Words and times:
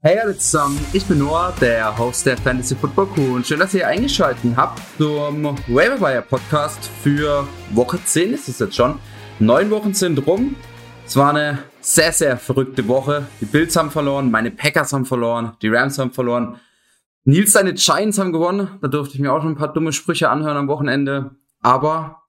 Hey 0.00 0.16
alle 0.20 0.38
zusammen, 0.38 0.78
ich 0.92 1.04
bin 1.06 1.18
Noah, 1.18 1.52
der 1.60 1.98
Host 1.98 2.24
der 2.24 2.36
Fantasy 2.36 2.76
Football 2.76 3.08
Crew 3.08 3.34
und 3.34 3.44
schön, 3.44 3.58
dass 3.58 3.74
ihr 3.74 3.88
eingeschaltet 3.88 4.56
habt 4.56 4.80
zum 4.96 5.58
Waiver 5.66 6.22
Podcast 6.22 6.88
für 7.02 7.48
Woche 7.70 7.98
10 8.04 8.32
ist 8.32 8.48
es 8.48 8.60
jetzt 8.60 8.76
schon. 8.76 9.00
Neun 9.40 9.72
Wochen 9.72 9.94
sind 9.94 10.24
rum. 10.24 10.54
Es 11.04 11.16
war 11.16 11.30
eine 11.30 11.64
sehr, 11.80 12.12
sehr 12.12 12.36
verrückte 12.36 12.86
Woche. 12.86 13.26
Die 13.40 13.46
Bills 13.46 13.74
haben 13.74 13.90
verloren, 13.90 14.30
meine 14.30 14.52
Packers 14.52 14.92
haben 14.92 15.04
verloren, 15.04 15.56
die 15.62 15.68
Rams 15.68 15.98
haben 15.98 16.12
verloren. 16.12 16.60
Nils 17.24 17.50
seine 17.50 17.74
Giants 17.74 18.20
haben 18.20 18.32
gewonnen. 18.32 18.78
Da 18.80 18.86
durfte 18.86 19.16
ich 19.16 19.20
mir 19.20 19.32
auch 19.32 19.42
schon 19.42 19.54
ein 19.54 19.58
paar 19.58 19.72
dumme 19.72 19.92
Sprüche 19.92 20.30
anhören 20.30 20.56
am 20.56 20.68
Wochenende. 20.68 21.32
Aber 21.60 22.22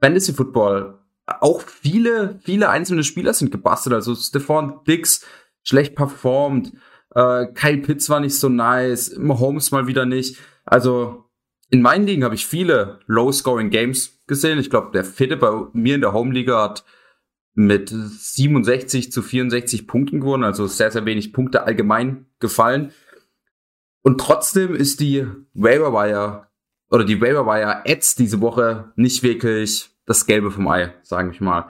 Fantasy 0.00 0.34
Football, 0.34 1.00
auch 1.26 1.62
viele, 1.62 2.38
viele 2.44 2.68
einzelne 2.68 3.02
Spieler 3.02 3.34
sind 3.34 3.50
gebastelt. 3.50 3.94
Also 3.94 4.14
Stephon 4.14 4.84
Dix 4.86 5.26
schlecht 5.64 5.96
performt. 5.96 6.74
Äh, 7.18 7.48
Kyle 7.52 7.78
Pitts 7.78 8.08
war 8.10 8.20
nicht 8.20 8.36
so 8.36 8.48
nice, 8.48 9.16
Mahomes 9.16 9.72
mal 9.72 9.88
wieder 9.88 10.06
nicht. 10.06 10.38
Also 10.64 11.24
in 11.68 11.82
meinen 11.82 12.06
Ligen 12.06 12.22
habe 12.22 12.36
ich 12.36 12.46
viele 12.46 13.00
Low-Scoring-Games 13.06 14.22
gesehen. 14.28 14.60
Ich 14.60 14.70
glaube, 14.70 14.92
der 14.92 15.04
Fitte 15.04 15.36
bei 15.36 15.50
mir 15.72 15.96
in 15.96 16.00
der 16.00 16.12
Home-Liga 16.12 16.62
hat 16.62 16.84
mit 17.54 17.88
67 17.88 19.10
zu 19.10 19.22
64 19.22 19.88
Punkten 19.88 20.20
gewonnen, 20.20 20.44
also 20.44 20.68
sehr, 20.68 20.92
sehr 20.92 21.06
wenig 21.06 21.32
Punkte 21.32 21.64
allgemein 21.64 22.26
gefallen. 22.38 22.92
Und 24.02 24.20
trotzdem 24.20 24.76
ist 24.76 25.00
die 25.00 25.26
Waiver 25.54 25.92
Wire 25.92 26.46
oder 26.88 27.04
die 27.04 27.20
Waiver 27.20 27.46
Wire 27.46 27.84
Ads 27.84 28.14
diese 28.14 28.40
Woche 28.40 28.92
nicht 28.94 29.24
wirklich 29.24 29.90
das 30.06 30.24
Gelbe 30.26 30.52
vom 30.52 30.68
Ei, 30.68 30.94
sage 31.02 31.32
ich 31.32 31.40
mal. 31.40 31.68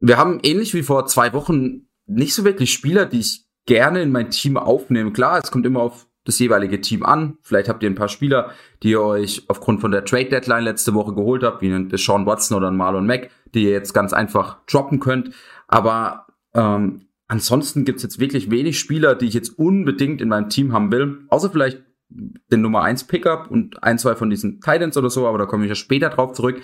Wir 0.00 0.18
haben 0.18 0.38
ähnlich 0.42 0.74
wie 0.74 0.82
vor 0.82 1.06
zwei 1.06 1.32
Wochen 1.32 1.88
nicht 2.04 2.34
so 2.34 2.44
wirklich 2.44 2.74
Spieler, 2.74 3.06
die 3.06 3.20
ich 3.20 3.45
gerne 3.66 4.02
in 4.02 4.12
mein 4.12 4.30
Team 4.30 4.56
aufnehmen. 4.56 5.12
Klar, 5.12 5.40
es 5.42 5.50
kommt 5.50 5.66
immer 5.66 5.80
auf 5.80 6.06
das 6.24 6.38
jeweilige 6.38 6.80
Team 6.80 7.04
an. 7.04 7.38
Vielleicht 7.42 7.68
habt 7.68 7.82
ihr 7.82 7.90
ein 7.90 7.94
paar 7.94 8.08
Spieler, 8.08 8.50
die 8.82 8.90
ihr 8.90 9.00
euch 9.00 9.44
aufgrund 9.48 9.80
von 9.80 9.92
der 9.92 10.04
Trade 10.04 10.28
Deadline 10.28 10.64
letzte 10.64 10.94
Woche 10.94 11.14
geholt 11.14 11.42
habt, 11.42 11.62
wie 11.62 11.72
einen 11.72 11.88
Deshaun 11.88 12.26
Watson 12.26 12.56
oder 12.56 12.68
einen 12.68 12.76
Marlon 12.76 13.06
Mack, 13.06 13.30
die 13.54 13.64
ihr 13.64 13.70
jetzt 13.70 13.92
ganz 13.92 14.12
einfach 14.12 14.58
droppen 14.66 14.98
könnt. 14.98 15.30
Aber 15.68 16.26
ähm, 16.54 17.06
ansonsten 17.28 17.84
gibt's 17.84 18.02
jetzt 18.02 18.18
wirklich 18.18 18.50
wenig 18.50 18.78
Spieler, 18.78 19.14
die 19.14 19.26
ich 19.26 19.34
jetzt 19.34 19.58
unbedingt 19.58 20.20
in 20.20 20.28
meinem 20.28 20.48
Team 20.48 20.72
haben 20.72 20.90
will. 20.90 21.20
Außer 21.28 21.50
vielleicht 21.50 21.82
den 22.08 22.60
Nummer 22.60 22.82
1 22.82 23.04
Pickup 23.04 23.50
und 23.50 23.82
ein, 23.82 23.98
zwei 23.98 24.14
von 24.14 24.30
diesen 24.30 24.60
Titans 24.60 24.96
oder 24.96 25.10
so, 25.10 25.26
aber 25.26 25.38
da 25.38 25.46
komme 25.46 25.64
ich 25.64 25.68
ja 25.68 25.74
später 25.74 26.08
drauf 26.08 26.32
zurück. 26.32 26.60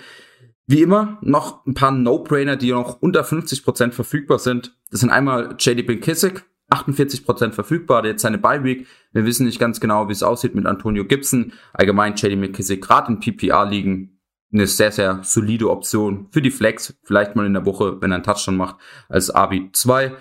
Wie 0.65 0.81
immer 0.81 1.17
noch 1.21 1.65
ein 1.65 1.73
paar 1.73 1.91
No-Brainer, 1.91 2.55
die 2.55 2.71
noch 2.71 3.01
unter 3.01 3.23
50% 3.23 3.91
verfügbar 3.91 4.39
sind. 4.39 4.77
Das 4.91 5.01
sind 5.01 5.09
einmal 5.09 5.55
JD 5.59 5.87
McKissick, 5.87 6.45
48% 6.73 7.51
verfügbar, 7.51 7.99
hat 7.99 8.05
jetzt 8.05 8.21
seine 8.21 8.37
Bye-Week. 8.37 8.87
Wir 9.11 9.25
wissen 9.25 9.45
nicht 9.45 9.59
ganz 9.59 9.79
genau, 9.79 10.07
wie 10.07 10.13
es 10.13 10.23
aussieht 10.23 10.55
mit 10.55 10.65
Antonio 10.65 11.05
Gibson. 11.05 11.53
Allgemein 11.73 12.15
JD 12.15 12.37
McKissick 12.37 12.81
gerade 12.81 13.11
in 13.11 13.19
PPR 13.19 13.65
liegen 13.65 14.19
eine 14.51 14.67
sehr, 14.67 14.91
sehr 14.91 15.19
solide 15.23 15.69
Option 15.69 16.27
für 16.31 16.41
die 16.41 16.51
Flex. 16.51 16.95
Vielleicht 17.03 17.35
mal 17.35 17.45
in 17.45 17.53
der 17.53 17.65
Woche, 17.65 18.01
wenn 18.01 18.11
er 18.11 18.15
einen 18.15 18.23
Touchdown 18.23 18.57
macht, 18.57 18.75
als 19.09 19.33
RB2. 19.33 20.13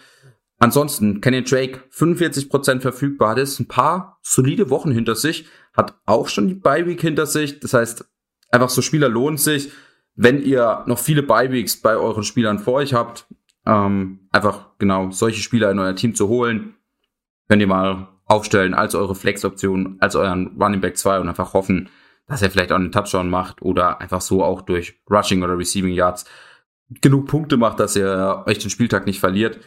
Ansonsten 0.59 1.21
Kenny 1.21 1.43
Drake 1.43 1.81
45% 1.93 2.81
verfügbar, 2.81 3.31
hat 3.31 3.39
jetzt 3.39 3.59
ein 3.59 3.67
paar 3.67 4.19
solide 4.23 4.71
Wochen 4.71 4.93
hinter 4.93 5.17
sich, 5.17 5.47
hat 5.75 5.99
auch 6.07 6.29
schon 6.29 6.49
die 6.49 6.55
Bye-Week 6.55 7.01
hinter 7.01 7.27
sich. 7.27 7.61
Das 7.61 7.75
heißt, 7.75 8.05
einfach 8.51 8.71
so 8.71 8.81
Spieler 8.81 9.09
lohnt 9.09 9.41
sich. 9.41 9.71
Wenn 10.15 10.43
ihr 10.43 10.85
noch 10.87 10.99
viele 10.99 11.23
Bye-Weeks 11.23 11.79
bei 11.79 11.97
euren 11.97 12.23
Spielern 12.23 12.59
vor 12.59 12.75
euch 12.75 12.95
habt, 12.95 13.27
ähm, 13.67 14.29
einfach 14.31 14.71
genau 14.79 15.11
solche 15.11 15.43
Spieler 15.43 15.71
in 15.71 15.79
euer 15.79 15.95
Team 15.95 16.15
zu 16.15 16.29
holen, 16.29 16.75
könnt 17.49 17.63
ihr 17.63 17.69
mal 17.69 18.09
aufstellen 18.25 18.75
als 18.75 18.95
eure 18.95 19.15
Flex-Option, 19.15 19.97
als 20.01 20.17
euren 20.17 20.57
Running 20.61 20.81
Back 20.81 20.97
2 20.97 21.21
und 21.21 21.29
einfach 21.29 21.55
hoffen, 21.55 21.89
dass 22.27 22.43
er 22.43 22.51
vielleicht 22.51 22.73
auch 22.73 22.77
einen 22.77 22.93
Touchdown 22.93 23.29
macht 23.29 23.63
oder 23.63 24.01
einfach 24.01 24.21
so 24.21 24.43
auch 24.43 24.63
durch 24.63 25.01
Rushing 25.11 25.43
oder 25.43 25.59
Receiving 25.59 25.93
Yards 25.93 26.25
genug 27.01 27.27
Punkte 27.27 27.57
macht, 27.57 27.81
dass 27.81 27.97
ihr 27.97 28.45
euch 28.47 28.59
den 28.59 28.71
Spieltag 28.71 29.07
nicht 29.07 29.21
verliert. 29.21 29.59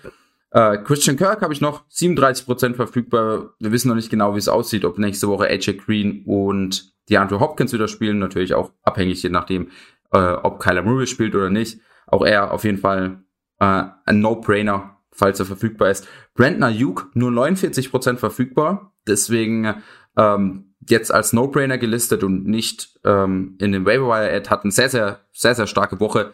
Äh, 0.52 0.78
Christian 0.78 1.18
Kirk 1.18 1.42
habe 1.42 1.54
ich 1.54 1.62
noch 1.62 1.88
37% 1.90 2.76
verfügbar. 2.76 3.54
Wir 3.60 3.72
wissen 3.72 3.90
noch 3.90 3.96
nicht 3.96 4.10
genau, 4.10 4.36
wie 4.36 4.40
es 4.40 4.48
aussieht, 4.48 4.86
ob 4.86 4.98
nächste 4.98 5.28
Woche 5.28 5.48
AJ 5.48 5.74
Green 5.74 6.24
und 6.26 6.94
DeAndre 7.10 7.40
Hopkins 7.40 7.74
wieder 7.74 7.88
spielen. 7.88 8.20
Natürlich 8.20 8.54
auch 8.54 8.72
abhängig, 8.84 9.22
je 9.22 9.30
nachdem, 9.30 9.70
äh, 10.12 10.18
ob 10.18 10.60
Kyler 10.60 10.84
Murray 10.84 11.08
spielt 11.08 11.36
oder 11.36 11.50
nicht. 11.50 11.80
Auch 12.08 12.26
er 12.26 12.52
auf 12.52 12.64
jeden 12.64 12.78
Fall 12.78 13.25
äh, 13.60 13.84
ein 14.06 14.20
No-Brainer, 14.20 14.98
falls 15.12 15.40
er 15.40 15.46
verfügbar 15.46 15.90
ist. 15.90 16.08
Brandner 16.34 16.68
Ayuk 16.68 17.10
nur 17.14 17.32
49% 17.32 18.18
verfügbar, 18.18 18.94
deswegen 19.08 19.76
ähm, 20.18 20.76
jetzt 20.88 21.12
als 21.14 21.34
No-Brainer 21.34 21.78
gelistet 21.78 22.24
und 22.24 22.46
nicht 22.46 23.00
ähm, 23.04 23.58
in 23.60 23.72
den 23.72 23.86
Waiver-Wire-Ad, 23.86 24.50
hat 24.50 24.64
eine 24.64 24.72
sehr, 24.72 24.90
sehr, 24.90 25.22
sehr, 25.32 25.56
sehr 25.56 25.68
starke 25.68 26.00
Woche 26.00 26.34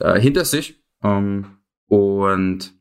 äh, 0.00 0.18
hinter 0.18 0.44
sich. 0.44 0.82
Ähm, 1.02 1.58
und 1.86 2.72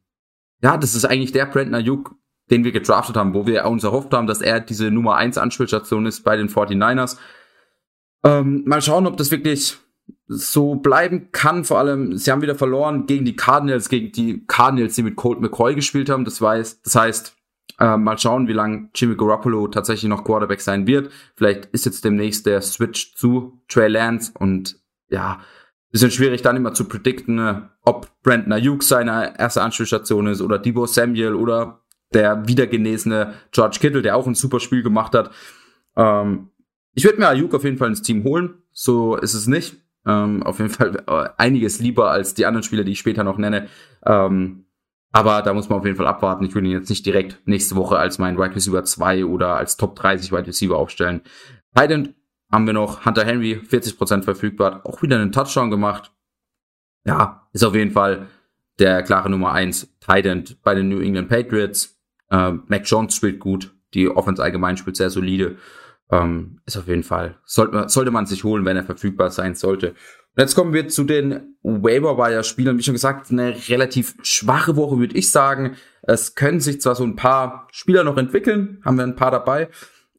ja, 0.62 0.78
das 0.78 0.96
ist 0.96 1.06
eigentlich 1.06 1.34
der 1.34 1.46
Brandner 1.46 1.78
Ayuk, 1.78 2.16
den 2.50 2.64
wir 2.64 2.72
gedraftet 2.72 3.16
haben, 3.16 3.34
wo 3.34 3.46
wir 3.46 3.66
uns 3.66 3.84
erhofft 3.84 4.14
haben, 4.14 4.28
dass 4.28 4.42
er 4.42 4.60
diese 4.60 4.92
Nummer 4.92 5.16
1 5.16 5.38
Anspielstation 5.38 6.06
ist 6.06 6.22
bei 6.22 6.36
den 6.36 6.50
49ers. 6.50 7.18
Ähm, 8.24 8.64
mal 8.66 8.82
schauen, 8.82 9.06
ob 9.06 9.18
das 9.18 9.32
wirklich 9.32 9.78
so 10.28 10.76
bleiben 10.76 11.32
kann. 11.32 11.64
Vor 11.64 11.80
allem, 11.80 12.18
sie 12.18 12.32
haben 12.32 12.42
wieder 12.42 12.56
verloren 12.56 13.06
gegen 13.06 13.26
die 13.26 13.36
Cardinals, 13.36 13.90
gegen 13.90 14.12
die 14.12 14.46
Cardinals, 14.48 14.96
die 14.96 15.04
mit 15.04 15.16
Colt 15.16 15.42
McCoy 15.42 15.76
gespielt 15.76 16.10
haben. 16.10 16.26
Das, 16.26 16.42
weiß, 16.42 16.82
das 16.82 16.96
heißt, 16.96 17.36
äh, 17.80 17.98
mal 17.98 18.18
schauen, 18.18 18.48
wie 18.48 18.54
lange 18.54 18.90
Jimmy 18.96 19.16
Garoppolo 19.16 19.68
tatsächlich 19.68 20.10
noch 20.10 20.24
Quarterback 20.24 20.62
sein 20.62 20.88
wird. 20.88 21.12
Vielleicht 21.36 21.66
ist 21.68 21.86
jetzt 21.86 22.06
demnächst 22.06 22.46
der 22.46 22.62
Switch 22.62 23.16
zu 23.16 23.62
Trey 23.68 23.88
Lance 23.88 24.32
und 24.38 24.78
ja, 25.10 25.42
bisschen 25.94 26.12
schwierig 26.12 26.42
dann 26.42 26.58
immer 26.58 26.74
zu 26.74 26.86
predikten, 26.86 27.40
äh, 27.40 27.62
ob 27.84 28.10
Brandon 28.24 28.52
Ayuk 28.52 28.84
seine 28.84 29.40
erste 29.40 29.62
Anspielstation 29.62 30.28
ist 30.28 30.42
oder 30.42 30.60
Debo 30.60 30.88
Samuel 30.88 31.36
oder 31.36 31.82
der 32.14 32.48
wiedergenesene 32.48 33.34
George 33.52 33.78
Kittle, 33.80 34.02
der 34.02 34.16
auch 34.16 34.28
ein 34.28 34.36
super 34.36 34.60
Spiel 34.60 34.84
gemacht 34.84 35.14
hat. 35.14 35.32
Ähm, 35.96 36.50
ich 36.96 37.06
würde 37.06 37.20
mir 37.20 37.28
Ayuk 37.28 37.54
auf 37.54 37.64
jeden 37.64 37.78
Fall 37.78 37.90
ins 37.90 38.02
Team 38.02 38.24
holen. 38.24 38.56
So 38.72 39.16
ist 39.16 39.36
es 39.36 39.48
nicht. 39.48 39.83
Ähm, 40.06 40.44
auf 40.44 40.59
jeden 40.59 40.69
Fall 40.69 41.03
äh, 41.08 41.30
einiges 41.38 41.80
lieber 41.80 42.12
als 42.12 42.34
die 42.34 42.46
anderen 42.46 42.64
Spieler, 42.64 42.84
die 42.84 42.91
ich 42.91 43.00
später 43.00 43.24
noch 43.24 43.38
nenne. 43.38 43.68
Ähm, 44.06 44.66
aber 45.12 45.44
da 45.44 45.53
muss 45.53 45.69
man 45.69 45.80
auf 45.80 45.86
jeden 45.86 45.96
Fall 45.96 46.08
abwarten. 46.08 46.44
Ich 46.44 46.56
würde 46.56 46.68
ihn 46.68 46.74
jetzt 46.74 46.90
nicht 46.90 47.06
direkt 47.06 47.40
nächste 47.46 47.75
Woche 47.75 47.97
als 47.97 48.18
mein 48.18 48.38
Wide 48.38 48.56
Receiver 48.56 48.84
2 48.84 49.25
oder 49.25 49.56
als 49.56 49.78
Top 49.78 49.96
30 49.96 50.31
Wide 50.31 50.47
Receiver 50.47 50.75
aufstellen. 50.75 51.22
Titan 51.75 52.16
haben 52.52 52.66
wir 52.66 52.74
noch 52.74 53.06
Hunter 53.06 53.24
Henry, 53.24 53.62
40% 53.63 54.24
verfügbar, 54.24 54.81
auch 54.86 55.02
wieder 55.02 55.18
einen 55.18 55.31
Touchdown 55.31 55.69
gemacht. 55.72 56.12
Ja, 57.06 57.47
ist 57.53 57.63
auf 57.63 57.75
jeden 57.75 57.92
Fall 57.92 58.28
der 58.80 59.03
klare 59.03 59.30
Nummer 59.30 59.52
1 59.53 59.97
Titan 60.00 60.46
bei 60.63 60.74
den 60.74 60.90
New 60.90 61.00
England 61.00 61.30
Patriots. 61.30 62.00
Äh, 62.30 62.53
Mac 62.68 62.84
Jones 62.86 63.16
spielt 63.16 63.40
gut, 63.40 63.74
die 63.94 64.09
Offense 64.09 64.42
allgemein 64.42 64.78
spielt 64.78 64.97
sehr 64.97 65.09
solide. 65.09 65.58
Ähm, 66.13 66.59
ist 66.68 66.78
auf 66.78 66.88
jeden 66.88 67.03
Fall, 67.03 67.40
sollte 67.44 67.74
man, 67.74 67.90
sollte 67.90 68.12
man 68.12 68.28
sich 68.28 68.44
holen, 68.44 68.66
wenn 68.66 68.78
er 68.78 68.84
verfügbar 68.84 69.31
sein 69.31 69.56
sollte. 69.56 69.90
Und 69.90 70.41
jetzt 70.41 70.53
kommen 70.53 70.74
wir 70.74 70.88
zu 70.88 71.06
den 71.06 71.56
Waiver-Wire-Spielern. 71.63 72.78
Wie 72.78 72.84
schon 72.84 72.94
gesagt, 72.94 73.31
eine 73.31 73.56
relativ 73.68 74.16
schwache 74.22 74.75
Woche, 74.75 75.00
würde 75.00 75.18
ich 75.18 75.31
sagen. 75.31 75.75
Es 76.03 76.35
können 76.35 76.59
sich 76.59 76.81
zwar 76.81 76.94
so 76.94 77.03
ein 77.03 77.16
paar 77.16 77.68
Spieler 77.72 78.03
noch 78.03 78.18
entwickeln, 78.18 78.79
haben 78.85 78.97
wir 78.97 79.06
ein 79.06 79.16
paar 79.16 79.31
dabei, 79.31 79.69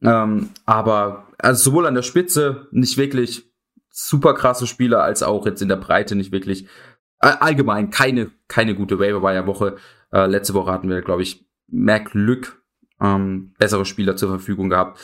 ähm, 0.02 0.50
aber 0.64 1.28
also 1.38 1.70
sowohl 1.70 1.86
an 1.86 1.94
der 1.94 2.02
Spitze 2.02 2.66
nicht 2.72 2.96
wirklich 2.96 3.44
super 3.90 4.34
krasse 4.34 4.66
Spieler, 4.66 5.04
als 5.04 5.22
auch 5.22 5.46
jetzt 5.46 5.62
in 5.62 5.68
der 5.68 5.76
Breite 5.76 6.16
nicht 6.16 6.32
wirklich 6.32 6.66
allgemein 7.18 7.90
keine, 7.90 8.32
keine 8.48 8.74
gute 8.74 8.98
Waiver-Wire-Woche. 8.98 9.76
Äh, 10.12 10.26
letzte 10.26 10.54
Woche 10.54 10.72
hatten 10.72 10.88
wir, 10.88 11.02
glaube 11.02 11.22
ich, 11.22 11.46
mehr 11.68 12.00
Glück, 12.00 12.62
ähm, 13.00 13.54
bessere 13.58 13.84
Spieler 13.84 14.16
zur 14.16 14.30
Verfügung 14.30 14.68
gehabt. 14.68 14.98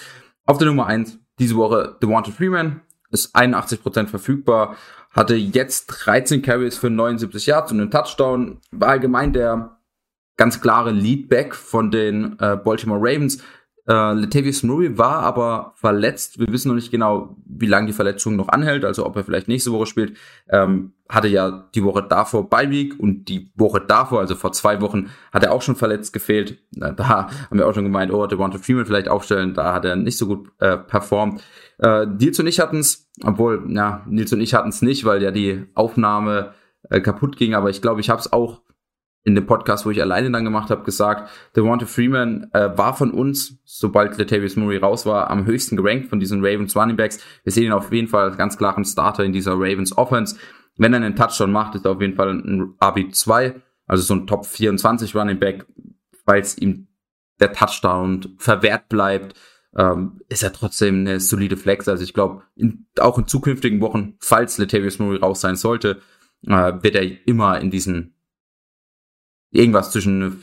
Auf 0.47 0.59
der 0.59 0.67
Nummer 0.67 0.87
1 0.87 1.19
diese 1.41 1.57
Woche 1.57 1.97
Wanted 2.03 2.35
Freeman, 2.35 2.83
ist 3.11 3.35
81% 3.35 4.07
verfügbar, 4.07 4.77
hatte 5.11 5.35
jetzt 5.35 5.87
13 5.87 6.43
Carries 6.43 6.77
für 6.77 6.91
79 6.91 7.47
Yards 7.47 7.73
und 7.73 7.81
einen 7.81 7.91
Touchdown, 7.91 8.59
war 8.71 8.91
allgemein 8.91 9.33
der 9.33 9.79
ganz 10.37 10.61
klare 10.61 10.93
Leadback 10.93 11.55
von 11.55 11.91
den 11.91 12.39
äh, 12.39 12.57
Baltimore 12.57 13.01
Ravens. 13.01 13.43
Äh, 13.91 14.13
Latavius 14.13 14.63
Murray 14.63 14.97
war 14.97 15.19
aber 15.23 15.73
verletzt. 15.75 16.39
Wir 16.39 16.47
wissen 16.53 16.69
noch 16.69 16.77
nicht 16.77 16.93
genau, 16.93 17.37
wie 17.45 17.67
lange 17.67 17.89
die 17.89 17.93
Verletzung 17.93 18.37
noch 18.37 18.49
anhält, 18.49 18.85
also 18.85 19.05
ob 19.05 19.17
er 19.17 19.25
vielleicht 19.25 19.49
nächste 19.49 19.73
Woche 19.73 19.87
spielt. 19.87 20.17
Ähm, 20.49 20.93
hatte 21.09 21.27
ja 21.27 21.69
die 21.75 21.83
Woche 21.83 22.07
davor 22.09 22.49
Bye 22.49 22.71
Week 22.71 22.95
und 23.01 23.25
die 23.25 23.51
Woche 23.57 23.81
davor, 23.81 24.21
also 24.21 24.37
vor 24.37 24.53
zwei 24.53 24.81
Wochen, 24.81 25.11
hat 25.33 25.43
er 25.43 25.51
auch 25.51 25.63
schon 25.63 25.75
verletzt 25.75 26.13
gefehlt. 26.13 26.63
Da 26.71 26.99
haben 27.51 27.59
wir 27.59 27.67
auch 27.67 27.75
schon 27.75 27.83
gemeint, 27.83 28.13
oh, 28.13 28.29
Devonta 28.29 28.59
Freeman 28.59 28.87
vielleicht 28.87 29.09
aufstellen. 29.09 29.55
Da 29.55 29.75
hat 29.75 29.85
er 29.85 29.97
nicht 29.97 30.19
so 30.19 30.29
gut 30.29 30.53
äh, 30.61 30.77
performt. 30.77 31.43
Äh, 31.79 32.07
Nils 32.07 32.39
und 32.39 32.47
ich 32.47 32.61
hatten 32.61 32.79
es, 32.79 33.11
obwohl, 33.25 33.65
ja, 33.75 34.05
Nils 34.07 34.33
und 34.33 34.41
ich 34.41 34.55
hatten 34.55 34.69
es 34.69 34.83
nicht, 34.83 35.05
weil 35.05 35.21
ja 35.21 35.33
die 35.33 35.67
Aufnahme 35.75 36.55
äh, 36.91 37.01
kaputt 37.01 37.37
ging. 37.37 37.55
Aber 37.55 37.71
ich 37.71 37.83
glaube, 37.83 38.01
ich 38.01 38.09
habe 38.09 38.21
es 38.21 38.33
auch 38.33 38.61
in 39.23 39.35
dem 39.35 39.47
Podcast, 39.47 39.85
wo 39.85 39.91
ich 39.91 40.01
alleine 40.01 40.31
dann 40.31 40.45
gemacht 40.45 40.71
habe, 40.71 40.83
gesagt, 40.83 41.31
Devonta 41.55 41.87
Freeman 41.87 42.49
äh, 42.53 42.71
war 42.77 42.97
von 42.97 43.11
uns, 43.11 43.61
sobald 43.65 44.17
Latavius 44.17 44.57
Murray 44.57 44.79
raus 44.79 45.05
war, 45.05 45.31
am 45.31 45.45
höchsten 45.45 45.77
gerankt 45.77 46.09
von 46.09 46.21
diesen 46.21 46.45
Ravens 46.45 46.75
Running 46.75 46.97
Backs. 46.97 47.19
Wir 47.45 47.53
sehen 47.53 47.65
ihn 47.65 47.73
auf 47.73 47.93
jeden 47.93 48.09
Fall 48.09 48.29
als 48.29 48.39
ganz 48.39 48.57
klaren 48.57 48.85
Starter 48.85 49.25
in 49.25 49.33
dieser 49.33 49.53
Ravens 49.53 49.97
Offense. 49.97 50.37
Wenn 50.77 50.95
er 50.95 51.03
einen 51.03 51.17
Touchdown 51.17 51.53
macht, 51.53 51.75
ist 51.75 51.85
er 51.85 51.93
auf 51.93 52.01
jeden 52.01 52.17
Fall 52.17 52.31
ein 52.31 52.75
RB2, 52.81 53.61
also 53.87 54.03
so 54.03 54.15
ein 54.15 54.27
Top 54.27 54.47
24 54.47 55.15
Running 55.15 55.39
Back, 55.39 55.67
falls 56.25 56.57
ihm 56.57 56.89
der 57.41 57.53
Touchdown 57.53 58.37
verwehrt 58.39 58.89
bleibt, 58.89 59.35
ähm, 59.77 60.21
ist 60.29 60.43
er 60.43 60.53
trotzdem 60.53 61.01
eine 61.01 61.21
solide 61.21 61.57
Flex. 61.57 61.89
Also 61.89 62.05
ich 62.05 62.15
glaube, 62.15 62.43
auch 62.99 63.19
in 63.19 63.27
zukünftigen 63.27 63.81
Wochen, 63.81 64.17
falls 64.21 64.59
Latavius 64.59 64.99
Murray 64.99 65.19
raus 65.19 65.41
sein 65.41 65.57
sollte, 65.57 66.01
äh, 66.47 66.73
wird 66.83 66.95
er 66.95 67.27
immer 67.27 67.61
in 67.61 67.71
diesen 67.71 68.15
irgendwas 69.51 69.93
zwischen 69.93 70.43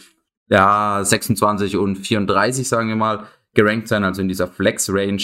ja 0.49 1.01
26 1.03 1.77
und 1.77 1.95
34, 1.97 2.67
sagen 2.67 2.89
wir 2.89 2.95
mal, 2.95 3.27
gerankt 3.53 3.87
sein, 3.87 4.03
also 4.03 4.21
in 4.21 4.27
dieser 4.27 4.47
Flex-Range. 4.47 5.23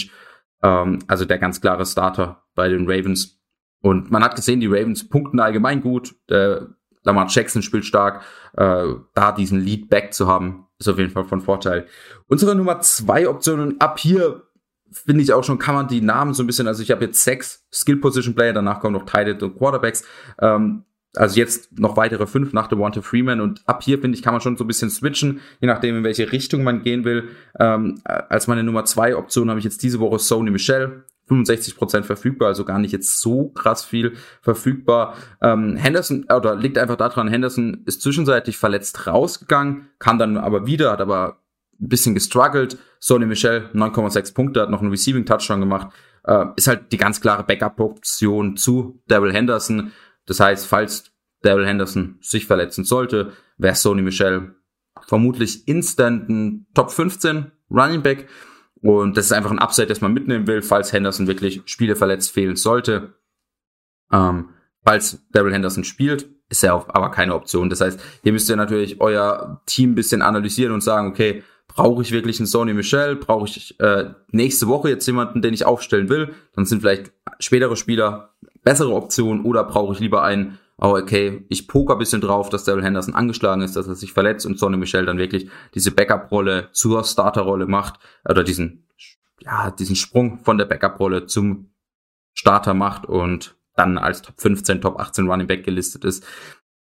Ähm, 0.62 0.98
also 1.06 1.24
der 1.24 1.38
ganz 1.38 1.60
klare 1.60 1.86
Starter 1.86 2.44
bei 2.54 2.68
den 2.68 2.90
Ravens. 2.90 3.40
Und 3.80 4.10
man 4.10 4.24
hat 4.24 4.36
gesehen, 4.36 4.60
die 4.60 4.66
Ravens 4.66 5.08
punkten 5.08 5.40
allgemein 5.40 5.80
gut. 5.80 6.14
Der 6.28 6.68
Lamar 7.02 7.26
Jackson 7.28 7.62
spielt 7.62 7.84
stark. 7.84 8.22
Äh, 8.56 8.86
da 9.14 9.32
diesen 9.32 9.60
Lead 9.60 9.88
Back 9.88 10.14
zu 10.14 10.26
haben, 10.26 10.66
ist 10.78 10.88
auf 10.88 10.98
jeden 10.98 11.10
Fall 11.10 11.24
von 11.24 11.40
Vorteil. 11.40 11.86
Unsere 12.26 12.54
Nummer 12.54 12.80
zwei 12.80 13.28
Optionen 13.28 13.80
ab 13.80 13.98
hier 13.98 14.42
finde 14.90 15.22
ich 15.22 15.32
auch 15.32 15.44
schon, 15.44 15.58
kann 15.58 15.74
man 15.74 15.88
die 15.88 16.00
Namen 16.00 16.34
so 16.34 16.42
ein 16.42 16.46
bisschen, 16.46 16.68
also 16.68 16.82
ich 16.82 16.90
habe 16.90 17.04
jetzt 17.04 17.22
sechs 17.22 17.66
Skill 17.72 17.96
Position 17.96 18.34
Player, 18.34 18.52
danach 18.52 18.80
kommen 18.80 18.94
noch 18.94 19.06
Tight 19.06 19.42
und 19.42 19.56
Quarterbacks. 19.56 20.04
Ähm, 20.40 20.84
also 21.16 21.38
jetzt 21.38 21.78
noch 21.78 21.96
weitere 21.96 22.26
fünf 22.26 22.52
nach 22.52 22.66
Devonta 22.66 23.02
Freeman 23.02 23.40
und 23.40 23.62
ab 23.66 23.82
hier 23.82 24.00
finde 24.00 24.16
ich 24.16 24.22
kann 24.22 24.34
man 24.34 24.40
schon 24.40 24.56
so 24.56 24.64
ein 24.64 24.66
bisschen 24.66 24.90
switchen, 24.90 25.40
je 25.60 25.66
nachdem 25.66 25.98
in 25.98 26.04
welche 26.04 26.32
Richtung 26.32 26.62
man 26.64 26.82
gehen 26.82 27.04
will. 27.04 27.30
Ähm, 27.58 28.00
als 28.04 28.46
meine 28.46 28.62
Nummer 28.62 28.84
zwei 28.84 29.16
Option 29.16 29.48
habe 29.50 29.58
ich 29.58 29.64
jetzt 29.64 29.82
diese 29.82 30.00
Woche 30.00 30.18
Sony 30.18 30.50
Michel. 30.50 31.04
65% 31.28 32.02
verfügbar, 32.02 32.48
also 32.48 32.66
gar 32.66 32.78
nicht 32.78 32.92
jetzt 32.92 33.20
so 33.20 33.48
krass 33.48 33.82
viel 33.82 34.12
verfügbar. 34.42 35.14
Ähm, 35.40 35.74
Henderson, 35.76 36.24
oder 36.24 36.54
liegt 36.54 36.76
einfach 36.76 36.96
daran, 36.96 37.28
Henderson 37.28 37.82
ist 37.86 38.02
zwischenzeitlich 38.02 38.58
verletzt 38.58 39.06
rausgegangen, 39.06 39.88
kam 39.98 40.18
dann 40.18 40.36
aber 40.36 40.66
wieder, 40.66 40.92
hat 40.92 41.00
aber 41.00 41.38
ein 41.80 41.88
bisschen 41.88 42.14
gestruggelt. 42.14 42.78
Sony 43.00 43.26
Michel, 43.26 43.70
9,6 43.72 44.34
Punkte, 44.34 44.60
hat 44.60 44.70
noch 44.70 44.80
einen 44.80 44.90
Receiving 44.90 45.24
Touchdown 45.24 45.60
gemacht. 45.60 45.88
Äh, 46.24 46.46
ist 46.56 46.68
halt 46.68 46.92
die 46.92 46.96
ganz 46.96 47.20
klare 47.20 47.44
Backup-Option 47.44 48.56
zu 48.56 49.02
Daryl 49.08 49.32
Henderson. 49.32 49.92
Das 50.26 50.40
heißt, 50.40 50.66
falls 50.66 51.12
Daryl 51.42 51.66
Henderson 51.66 52.18
sich 52.20 52.46
verletzen 52.46 52.84
sollte, 52.84 53.32
wäre 53.58 53.74
Sony 53.74 54.02
Michel 54.02 54.54
vermutlich 55.06 55.68
instant 55.68 56.28
ein 56.28 56.66
Top 56.74 56.90
15 56.90 57.50
Running 57.70 58.02
Back. 58.02 58.28
Und 58.80 59.16
das 59.16 59.26
ist 59.26 59.32
einfach 59.32 59.50
ein 59.50 59.58
Upside, 59.58 59.86
das 59.86 60.00
man 60.00 60.12
mitnehmen 60.12 60.46
will, 60.46 60.62
falls 60.62 60.92
Henderson 60.92 61.26
wirklich 61.26 61.62
Spiele 61.66 61.96
verletzt 61.96 62.32
fehlen 62.32 62.56
sollte. 62.56 63.14
Ähm, 64.12 64.50
falls 64.84 65.26
Daryl 65.32 65.52
Henderson 65.52 65.84
spielt, 65.84 66.28
ist 66.50 66.62
er 66.62 66.74
aber 66.94 67.10
keine 67.10 67.34
Option. 67.34 67.70
Das 67.70 67.80
heißt, 67.80 68.00
hier 68.22 68.32
müsst 68.32 68.48
ihr 68.50 68.56
natürlich 68.56 69.00
euer 69.00 69.62
Team 69.66 69.92
ein 69.92 69.94
bisschen 69.94 70.22
analysieren 70.22 70.72
und 70.72 70.82
sagen, 70.82 71.08
okay, 71.08 71.42
brauche 71.66 72.02
ich 72.02 72.12
wirklich 72.12 72.38
einen 72.38 72.46
Sony 72.46 72.74
Michel? 72.74 73.16
Brauche 73.16 73.46
ich 73.46 73.78
äh, 73.80 74.10
nächste 74.30 74.68
Woche 74.68 74.90
jetzt 74.90 75.06
jemanden, 75.06 75.42
den 75.42 75.54
ich 75.54 75.64
aufstellen 75.64 76.08
will? 76.08 76.34
Dann 76.54 76.66
sind 76.66 76.80
vielleicht 76.80 77.12
spätere 77.38 77.76
Spieler 77.76 78.33
bessere 78.64 78.94
Optionen 78.94 79.44
oder 79.44 79.64
brauche 79.64 79.92
ich 79.92 80.00
lieber 80.00 80.22
einen, 80.22 80.58
oh 80.78 80.96
okay, 80.96 81.44
ich 81.48 81.68
poker 81.68 81.96
bisschen 81.96 82.20
drauf, 82.20 82.48
dass 82.48 82.64
Daryl 82.64 82.82
Henderson 82.82 83.14
angeschlagen 83.14 83.62
ist, 83.62 83.76
dass 83.76 83.86
er 83.86 83.94
sich 83.94 84.12
verletzt 84.12 84.46
und 84.46 84.58
Sonny 84.58 84.76
Michel 84.76 85.06
dann 85.06 85.18
wirklich 85.18 85.48
diese 85.74 85.92
Backup-Rolle 85.92 86.70
zur 86.72 87.04
Starter-Rolle 87.04 87.66
macht 87.66 88.00
oder 88.28 88.42
diesen, 88.42 88.88
ja, 89.40 89.70
diesen 89.70 89.96
Sprung 89.96 90.38
von 90.38 90.58
der 90.58 90.64
Backup-Rolle 90.64 91.26
zum 91.26 91.70
Starter 92.32 92.74
macht 92.74 93.06
und 93.06 93.56
dann 93.76 93.98
als 93.98 94.22
Top 94.22 94.40
15, 94.40 94.80
Top 94.80 94.98
18 94.98 95.28
Running 95.28 95.46
Back 95.46 95.64
gelistet 95.64 96.04
ist. 96.04 96.24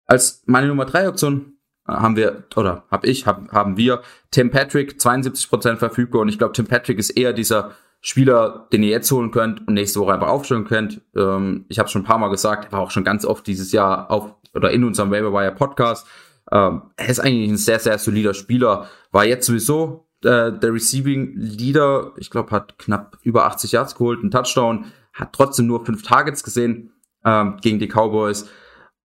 Als 0.06 0.44
meine 0.46 0.68
Nummer 0.68 0.86
3 0.86 1.10
Option 1.10 1.58
äh, 1.88 1.94
haben 1.94 2.16
wir, 2.16 2.46
oder 2.56 2.86
hab 2.90 3.06
ich, 3.06 3.26
hab, 3.26 3.52
haben 3.52 3.78
wir 3.78 4.02
Tim 4.32 4.52
Patrick, 4.52 4.98
72% 5.00 5.78
verfügbar 5.78 6.22
und 6.22 6.30
ich 6.30 6.38
glaube, 6.38 6.54
Tim 6.54 6.68
Patrick 6.68 7.00
ist 7.00 7.12
eher 7.12 7.34
dieser 7.34 7.72
Spieler, 8.06 8.68
den 8.72 8.84
ihr 8.84 8.92
jetzt 8.92 9.12
holen 9.12 9.32
könnt 9.32 9.68
und 9.68 9.74
nächste 9.74 10.00
Woche 10.00 10.14
einfach 10.14 10.28
aufstellen 10.28 10.66
könnt. 10.66 11.02
Ähm, 11.16 11.66
ich 11.70 11.80
habe 11.80 11.90
schon 11.90 12.04
ein 12.04 12.06
paar 12.06 12.20
Mal 12.20 12.30
gesagt, 12.30 12.72
war 12.72 12.82
auch 12.82 12.92
schon 12.92 13.04
ganz 13.04 13.26
oft 13.26 13.48
dieses 13.48 13.72
Jahr 13.72 14.12
auf 14.12 14.36
oder 14.54 14.70
in 14.70 14.84
unserem 14.84 15.10
Waiver 15.10 15.34
Wire 15.34 15.56
Podcast. 15.56 16.06
Ähm, 16.52 16.84
er 16.98 17.10
ist 17.10 17.20
eigentlich 17.20 17.50
ein 17.50 17.58
sehr, 17.58 17.80
sehr 17.80 17.98
solider 17.98 18.36
Spieler. 18.36 18.88
War 19.12 19.26
jetzt 19.26 19.48
sowieso 19.48 20.08
äh, 20.24 20.52
der 20.52 20.72
Receiving 20.72 21.34
Leader. 21.36 22.12
Ich 22.18 22.30
glaube, 22.30 22.52
hat 22.52 22.78
knapp 22.78 23.18
über 23.24 23.48
80 23.48 23.72
Yards 23.72 23.96
geholt, 23.96 24.20
einen 24.20 24.30
Touchdown. 24.30 24.86
Hat 25.12 25.34
trotzdem 25.34 25.66
nur 25.66 25.84
fünf 25.84 26.04
Targets 26.04 26.44
gesehen 26.44 26.92
ähm, 27.26 27.58
gegen 27.60 27.80
die 27.80 27.88
Cowboys. 27.88 28.48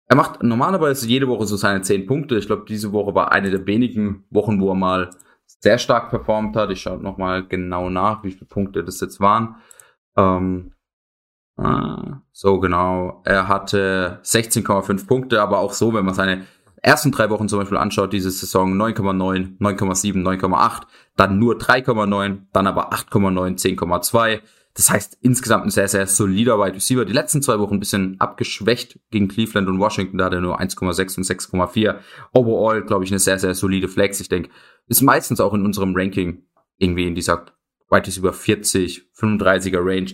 Er 0.07 0.15
macht 0.15 0.45
normalerweise 0.45 1.09
jede 1.09 1.27
Woche 1.27 1.47
so 1.47 1.57
seine 1.57 1.83
zehn 1.83 2.07
Punkte. 2.07 2.39
Ich 2.39 2.47
glaube, 2.47 2.65
diese 2.69 2.93
Woche 2.93 3.13
war 3.13 3.33
eine 3.33 3.51
der 3.51 3.67
wenigen 3.67 4.23
Wochen, 4.31 4.61
wo 4.61 4.69
er 4.69 4.77
mal 4.77 5.11
sehr 5.47 5.79
stark 5.79 6.11
performt 6.11 6.57
hat. 6.57 6.71
Ich 6.71 6.83
schaue 6.83 6.99
nochmal 6.99 7.47
genau 7.47 7.91
nach, 7.91 8.23
wie 8.23 8.33
viele 8.33 8.47
Punkte 8.47 8.85
das 8.85 9.01
jetzt 9.01 9.21
waren. 9.21 9.57
Ähm, 10.17 10.73
äh, 11.57 12.13
so 12.33 12.61
genau. 12.61 13.23
Er 13.25 13.49
hatte 13.49 14.21
16,5 14.23 15.07
Punkte, 15.07 15.41
aber 15.41 15.59
auch 15.59 15.73
so, 15.73 15.95
wenn 15.95 16.05
man 16.05 16.15
seine 16.15 16.47
ersten 16.83 17.13
drei 17.13 17.31
Wochen 17.31 17.49
zum 17.49 17.61
Beispiel 17.61 17.79
anschaut, 17.79 18.13
diese 18.13 18.31
Saison 18.31 18.75
9,9, 18.75 19.59
9,7, 19.59 20.23
9,8, 20.23 20.83
dann 21.17 21.39
nur 21.39 21.55
3,9, 21.57 22.43
dann 22.53 22.67
aber 22.67 22.93
8,9, 22.93 23.59
10,2. 23.79 24.41
Das 24.75 24.91
heißt, 24.91 25.19
insgesamt 25.21 25.65
ein 25.65 25.71
sehr, 25.71 25.87
sehr 25.87 26.07
solider 26.09 26.59
Wide 26.59 26.75
Receiver. 26.75 27.05
Die 27.05 27.13
letzten 27.13 27.43
zwei 27.43 27.61
Wochen 27.61 27.75
ein 27.75 27.81
bisschen 27.81 28.21
abgeschwächt 28.21 28.99
gegen 29.11 29.29
Cleveland 29.29 29.69
und 29.69 29.79
Washington, 29.79 30.19
da 30.19 30.25
hat 30.25 30.33
er 30.33 30.41
nur 30.41 30.61
1,6 30.61 31.17
und 31.17 31.25
6,4. 31.25 31.97
Overall, 32.33 32.83
glaube 32.83 33.05
ich, 33.05 33.11
eine 33.13 33.21
sehr, 33.21 33.39
sehr 33.39 33.55
solide 33.55 33.87
Flex. 33.87 34.19
Ich 34.21 34.29
denke, 34.29 34.51
ist 34.89 35.01
meistens 35.01 35.41
auch 35.41 35.55
in 35.55 35.65
unserem 35.65 35.95
Ranking 35.95 36.43
irgendwie 36.79 37.07
in 37.07 37.15
dieser 37.15 37.47
Wide 37.89 38.07
Receiver 38.07 38.33
40, 38.33 39.11
35er 39.17 39.79
Range. 39.79 40.11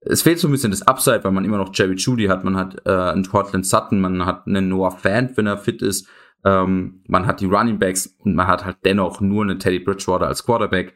Es 0.00 0.22
fehlt 0.22 0.38
so 0.38 0.48
ein 0.48 0.52
bisschen 0.52 0.70
das 0.70 0.82
Upside, 0.82 1.22
weil 1.24 1.32
man 1.32 1.44
immer 1.44 1.58
noch 1.58 1.74
Jerry 1.74 1.96
Judy 1.96 2.26
hat, 2.26 2.42
man 2.42 2.56
hat 2.56 2.80
äh, 2.86 2.90
einen 2.90 3.24
Portland 3.24 3.66
Sutton, 3.66 4.00
man 4.00 4.24
hat 4.24 4.46
einen 4.46 4.70
Noah 4.70 4.92
Fant, 4.92 5.36
wenn 5.36 5.46
er 5.46 5.58
fit 5.58 5.82
ist, 5.82 6.08
ähm, 6.42 7.02
man 7.06 7.26
hat 7.26 7.42
die 7.42 7.46
Running 7.46 7.78
Backs 7.78 8.06
und 8.18 8.34
man 8.34 8.46
hat 8.46 8.64
halt 8.64 8.78
dennoch 8.86 9.20
nur 9.20 9.42
einen 9.42 9.58
Teddy 9.58 9.80
Bridgewater 9.80 10.26
als 10.26 10.44
Quarterback. 10.44 10.94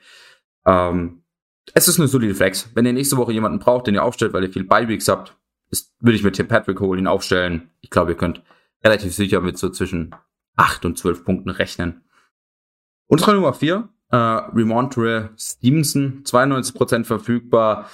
Ähm, 0.65 1.24
es 1.73 1.89
ist 1.89 1.99
eine 1.99 2.09
solide 2.09 2.35
Flex. 2.35 2.71
Wenn 2.75 2.87
ihr 2.87 2.93
nächste 2.93 3.17
Woche 3.17 3.33
jemanden 3.33 3.59
braucht, 3.59 3.87
den 3.87 3.95
ihr 3.95 4.03
aufstellt, 4.03 4.33
weil 4.33 4.45
ihr 4.45 4.53
viel 4.53 4.65
Bye-Weeks 4.65 5.09
habt, 5.09 5.37
ist, 5.71 5.93
würde 6.01 6.17
ich 6.17 6.23
mit 6.23 6.35
Tim 6.35 6.49
Patrick 6.49 6.81
holen, 6.81 7.01
ihn 7.01 7.07
aufstellen. 7.07 7.71
Ich 7.81 7.91
glaube, 7.91 8.13
ihr 8.13 8.17
könnt 8.17 8.43
relativ 8.83 9.15
sicher 9.15 9.41
mit 9.41 9.57
so 9.57 9.71
zwischen 9.71 10.15
8 10.57 10.85
und 10.85 10.99
12 10.99 11.25
Punkten 11.25 11.51
rechnen. 11.51 12.03
Unsere 13.07 13.35
Nummer 13.35 13.55
4, 13.55 13.89
äh, 14.11 14.17
Remontre 14.17 15.31
Stevenson, 15.37 16.23
92% 16.25 17.05
verfügbar. 17.05 17.89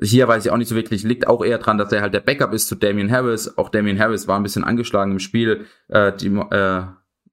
Hier 0.00 0.28
weiß 0.28 0.46
ich 0.46 0.52
auch 0.52 0.56
nicht 0.56 0.68
so 0.68 0.76
wirklich, 0.76 1.02
liegt 1.02 1.26
auch 1.26 1.44
eher 1.44 1.58
dran, 1.58 1.78
dass 1.78 1.92
er 1.92 2.02
halt 2.02 2.14
der 2.14 2.20
Backup 2.20 2.52
ist 2.52 2.68
zu 2.68 2.76
Damian 2.76 3.10
Harris. 3.10 3.58
Auch 3.58 3.68
Damian 3.68 3.98
Harris 3.98 4.28
war 4.28 4.38
ein 4.38 4.44
bisschen 4.44 4.64
angeschlagen 4.64 5.12
im 5.12 5.18
Spiel. 5.18 5.66
Äh, 5.88 6.12
die, 6.16 6.28
äh, 6.28 6.84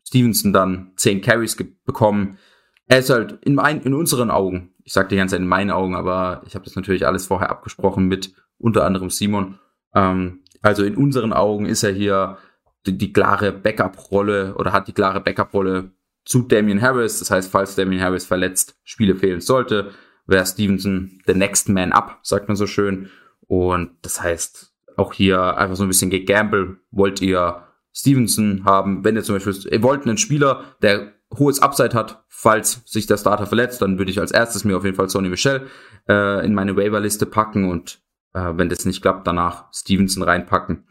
Stevenson 0.07 0.53
dann 0.53 0.91
10 0.97 1.21
Carries 1.21 1.57
bekommen. 1.85 2.37
Er 2.87 2.99
ist 2.99 3.09
halt 3.09 3.39
in, 3.41 3.55
mein, 3.55 3.81
in 3.81 3.93
unseren 3.93 4.29
Augen 4.31 4.75
ich 4.85 4.93
sage 4.93 5.09
die 5.09 5.15
ganze 5.17 5.33
Zeit 5.33 5.41
in 5.41 5.47
meinen 5.47 5.71
Augen, 5.71 5.95
aber 5.95 6.43
ich 6.45 6.53
habe 6.53 6.63
das 6.63 6.75
natürlich 6.75 7.05
alles 7.05 7.25
vorher 7.25 7.49
abgesprochen 7.49 8.07
mit 8.07 8.33
unter 8.59 8.85
anderem 8.85 9.09
Simon. 9.09 9.59
Ähm, 9.93 10.43
also 10.61 10.83
in 10.83 10.95
unseren 10.95 11.33
Augen 11.33 11.65
ist 11.65 11.83
er 11.83 11.91
hier 11.91 12.37
die, 12.85 12.97
die 12.97 13.11
klare 13.11 13.51
Backup-Rolle 13.51 14.55
oder 14.55 14.71
hat 14.71 14.87
die 14.87 14.93
klare 14.93 15.19
Backup-Rolle 15.21 15.91
zu 16.23 16.43
Damian 16.43 16.81
Harris. 16.81 17.19
Das 17.19 17.31
heißt, 17.31 17.51
falls 17.51 17.75
Damian 17.75 18.01
Harris 18.01 18.25
verletzt 18.25 18.79
Spiele 18.83 19.15
fehlen 19.15 19.41
sollte, 19.41 19.91
wäre 20.27 20.45
Stevenson 20.45 21.19
the 21.25 21.33
next 21.33 21.67
man 21.67 21.91
up, 21.91 22.19
sagt 22.21 22.47
man 22.47 22.55
so 22.55 22.67
schön. 22.67 23.09
Und 23.47 23.91
das 24.03 24.21
heißt, 24.21 24.71
auch 24.97 25.13
hier 25.13 25.57
einfach 25.57 25.75
so 25.75 25.83
ein 25.83 25.89
bisschen 25.89 26.11
gegambelt. 26.11 26.77
Wollt 26.91 27.21
ihr 27.21 27.63
Stevenson 27.91 28.65
haben, 28.65 29.03
wenn 29.03 29.15
ihr 29.15 29.23
zum 29.23 29.35
Beispiel, 29.35 29.55
ihr 29.71 29.81
wollt 29.81 30.05
einen 30.05 30.17
Spieler, 30.17 30.63
der 30.83 31.14
hohes 31.37 31.61
Upside 31.61 31.95
hat, 31.95 32.23
falls 32.27 32.81
sich 32.85 33.07
der 33.07 33.17
Starter 33.17 33.47
verletzt, 33.47 33.81
dann 33.81 33.97
würde 33.97 34.11
ich 34.11 34.19
als 34.19 34.31
erstes 34.31 34.63
mir 34.63 34.77
auf 34.77 34.83
jeden 34.83 34.95
Fall 34.95 35.09
Sonny 35.09 35.29
Michel 35.29 35.67
äh, 36.07 36.45
in 36.45 36.53
meine 36.53 36.75
Waiver-Liste 36.75 37.25
packen 37.25 37.69
und 37.69 37.99
äh, 38.33 38.51
wenn 38.55 38.69
das 38.69 38.85
nicht 38.85 39.01
klappt, 39.01 39.25
danach 39.27 39.65
Stevenson 39.73 40.23
reinpacken. 40.23 40.85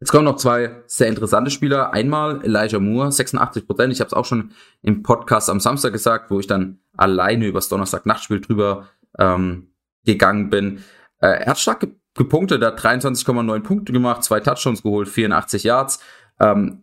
Jetzt 0.00 0.10
kommen 0.10 0.24
noch 0.24 0.36
zwei 0.36 0.82
sehr 0.86 1.06
interessante 1.06 1.52
Spieler. 1.52 1.92
Einmal 1.92 2.44
Elijah 2.44 2.80
Moore, 2.80 3.12
86 3.12 3.68
Prozent. 3.68 3.92
Ich 3.92 4.00
habe 4.00 4.08
es 4.08 4.14
auch 4.14 4.24
schon 4.24 4.50
im 4.80 5.04
Podcast 5.04 5.48
am 5.48 5.60
Samstag 5.60 5.92
gesagt, 5.92 6.28
wo 6.28 6.40
ich 6.40 6.48
dann 6.48 6.80
alleine 6.96 7.46
übers 7.46 7.68
Donnerstag-Nachtspiel 7.68 8.40
drüber 8.40 8.88
ähm, 9.16 9.68
gegangen 10.04 10.50
bin. 10.50 10.78
Äh, 11.20 11.44
er 11.44 11.46
hat 11.46 11.60
stark 11.60 11.86
gepunktet, 12.14 12.62
er 12.62 12.72
hat 12.72 12.80
23,9 12.80 13.60
Punkte 13.60 13.92
gemacht, 13.92 14.24
zwei 14.24 14.40
Touchdowns 14.40 14.82
geholt, 14.82 15.08
84 15.08 15.62
Yards. 15.62 16.00
Ähm, 16.40 16.82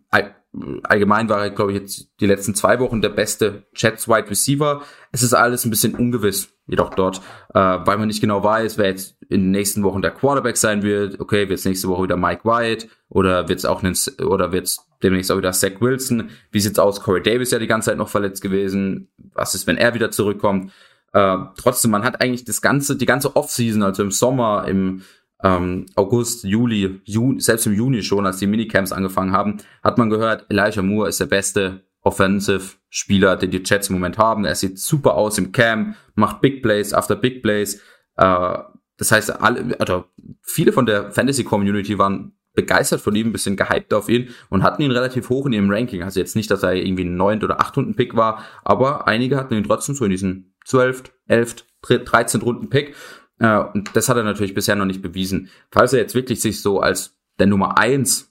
allgemein 0.82 1.28
war 1.28 1.42
er, 1.42 1.50
glaube 1.50 1.72
ich, 1.72 1.78
jetzt 1.78 2.08
die 2.20 2.26
letzten 2.26 2.54
zwei 2.54 2.80
Wochen 2.80 3.00
der 3.00 3.10
beste 3.10 3.64
Jets 3.74 4.08
Wide 4.08 4.30
Receiver. 4.30 4.82
Es 5.12 5.22
ist 5.22 5.32
alles 5.32 5.64
ein 5.64 5.70
bisschen 5.70 5.94
ungewiss, 5.94 6.52
jedoch 6.66 6.90
dort, 6.90 7.20
äh, 7.54 7.58
weil 7.58 7.98
man 7.98 8.08
nicht 8.08 8.20
genau 8.20 8.42
weiß, 8.42 8.76
wer 8.78 8.88
jetzt 8.88 9.16
in 9.28 9.42
den 9.42 9.50
nächsten 9.52 9.82
Wochen 9.84 10.02
der 10.02 10.10
Quarterback 10.10 10.56
sein 10.56 10.82
wird. 10.82 11.20
Okay, 11.20 11.48
wird 11.48 11.58
es 11.58 11.64
nächste 11.64 11.88
Woche 11.88 12.04
wieder 12.04 12.16
Mike 12.16 12.44
White 12.44 12.88
oder 13.08 13.48
wird 13.48 13.60
es 13.60 13.64
auch 13.64 13.82
einen, 13.82 13.96
oder 14.26 14.50
wird 14.50 14.66
es 14.66 14.86
demnächst 15.02 15.30
auch 15.30 15.38
wieder 15.38 15.52
Zach 15.52 15.80
Wilson? 15.80 16.30
Wie 16.50 16.60
sieht's 16.60 16.78
aus? 16.78 17.00
Corey 17.00 17.22
Davis 17.22 17.52
ja 17.52 17.58
die 17.58 17.68
ganze 17.68 17.90
Zeit 17.90 17.98
noch 17.98 18.08
verletzt 18.08 18.42
gewesen. 18.42 19.08
Was 19.34 19.54
ist, 19.54 19.66
wenn 19.66 19.76
er 19.76 19.94
wieder 19.94 20.10
zurückkommt? 20.10 20.72
Äh, 21.12 21.36
trotzdem, 21.56 21.90
man 21.92 22.04
hat 22.04 22.20
eigentlich 22.20 22.44
das 22.44 22.60
ganze, 22.60 22.96
die 22.96 23.06
ganze 23.06 23.34
Offseason, 23.36 23.82
also 23.82 24.02
im 24.02 24.10
Sommer, 24.10 24.66
im 24.68 25.02
ähm, 25.42 25.86
August, 25.94 26.44
Juli, 26.44 27.00
Juni, 27.04 27.40
selbst 27.40 27.66
im 27.66 27.74
Juni 27.74 28.02
schon, 28.02 28.26
als 28.26 28.38
die 28.38 28.46
Minicamps 28.46 28.92
angefangen 28.92 29.32
haben, 29.32 29.58
hat 29.82 29.98
man 29.98 30.10
gehört, 30.10 30.46
Elijah 30.48 30.82
Moore 30.82 31.08
ist 31.08 31.20
der 31.20 31.26
beste 31.26 31.84
Offensive-Spieler, 32.02 33.36
den 33.36 33.50
die 33.50 33.62
Jets 33.64 33.88
im 33.88 33.94
Moment 33.94 34.18
haben. 34.18 34.44
Er 34.44 34.54
sieht 34.54 34.78
super 34.78 35.14
aus 35.14 35.38
im 35.38 35.52
Camp, 35.52 35.96
macht 36.14 36.40
Big 36.40 36.62
Plays 36.62 36.94
after 36.94 37.16
Big 37.16 37.42
Plays. 37.42 37.80
Äh, 38.16 38.58
das 38.96 39.12
heißt, 39.12 39.40
alle, 39.40 39.76
also 39.80 40.04
viele 40.42 40.72
von 40.72 40.86
der 40.86 41.10
Fantasy-Community 41.10 41.98
waren 41.98 42.32
begeistert 42.54 43.00
von 43.00 43.14
ihm, 43.14 43.28
ein 43.28 43.32
bisschen 43.32 43.56
gehypt 43.56 43.94
auf 43.94 44.08
ihn 44.08 44.30
und 44.48 44.62
hatten 44.62 44.82
ihn 44.82 44.90
relativ 44.90 45.30
hoch 45.30 45.46
in 45.46 45.52
ihrem 45.52 45.70
Ranking. 45.70 46.02
Also 46.02 46.20
jetzt 46.20 46.36
nicht, 46.36 46.50
dass 46.50 46.62
er 46.62 46.74
irgendwie 46.74 47.04
ein 47.04 47.16
9. 47.16 47.44
oder 47.44 47.60
8. 47.60 47.76
Runden 47.78 47.96
Pick 47.96 48.16
war, 48.16 48.44
aber 48.64 49.06
einige 49.06 49.36
hatten 49.36 49.54
ihn 49.54 49.64
trotzdem 49.64 49.94
so 49.94 50.04
in 50.04 50.10
diesen 50.10 50.54
12, 50.66 51.04
11, 51.28 51.56
13 51.82 52.42
Runden 52.42 52.68
Pick. 52.68 52.94
Äh, 53.40 53.58
und 53.74 53.96
das 53.96 54.08
hat 54.08 54.16
er 54.16 54.22
natürlich 54.22 54.54
bisher 54.54 54.76
noch 54.76 54.84
nicht 54.84 55.02
bewiesen. 55.02 55.50
Falls 55.72 55.92
er 55.92 56.00
jetzt 56.00 56.14
wirklich 56.14 56.40
sich 56.40 56.62
so 56.62 56.80
als 56.80 57.16
der 57.38 57.48
Nummer 57.48 57.78
1 57.78 58.30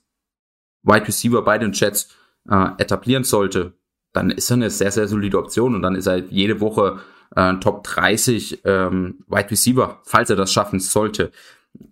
Wide 0.82 1.06
Receiver 1.06 1.42
bei 1.42 1.58
den 1.58 1.72
Jets 1.72 2.08
äh, 2.48 2.68
etablieren 2.78 3.24
sollte, 3.24 3.74
dann 4.12 4.30
ist 4.30 4.50
er 4.50 4.54
eine 4.54 4.70
sehr, 4.70 4.90
sehr 4.90 5.08
solide 5.08 5.38
Option 5.38 5.74
und 5.74 5.82
dann 5.82 5.94
ist 5.94 6.06
er 6.06 6.18
jede 6.18 6.60
Woche 6.60 7.00
äh, 7.36 7.54
Top 7.56 7.84
30 7.84 8.62
ähm, 8.64 9.24
Wide 9.28 9.50
Receiver, 9.50 10.00
falls 10.04 10.30
er 10.30 10.36
das 10.36 10.52
schaffen 10.52 10.80
sollte. 10.80 11.30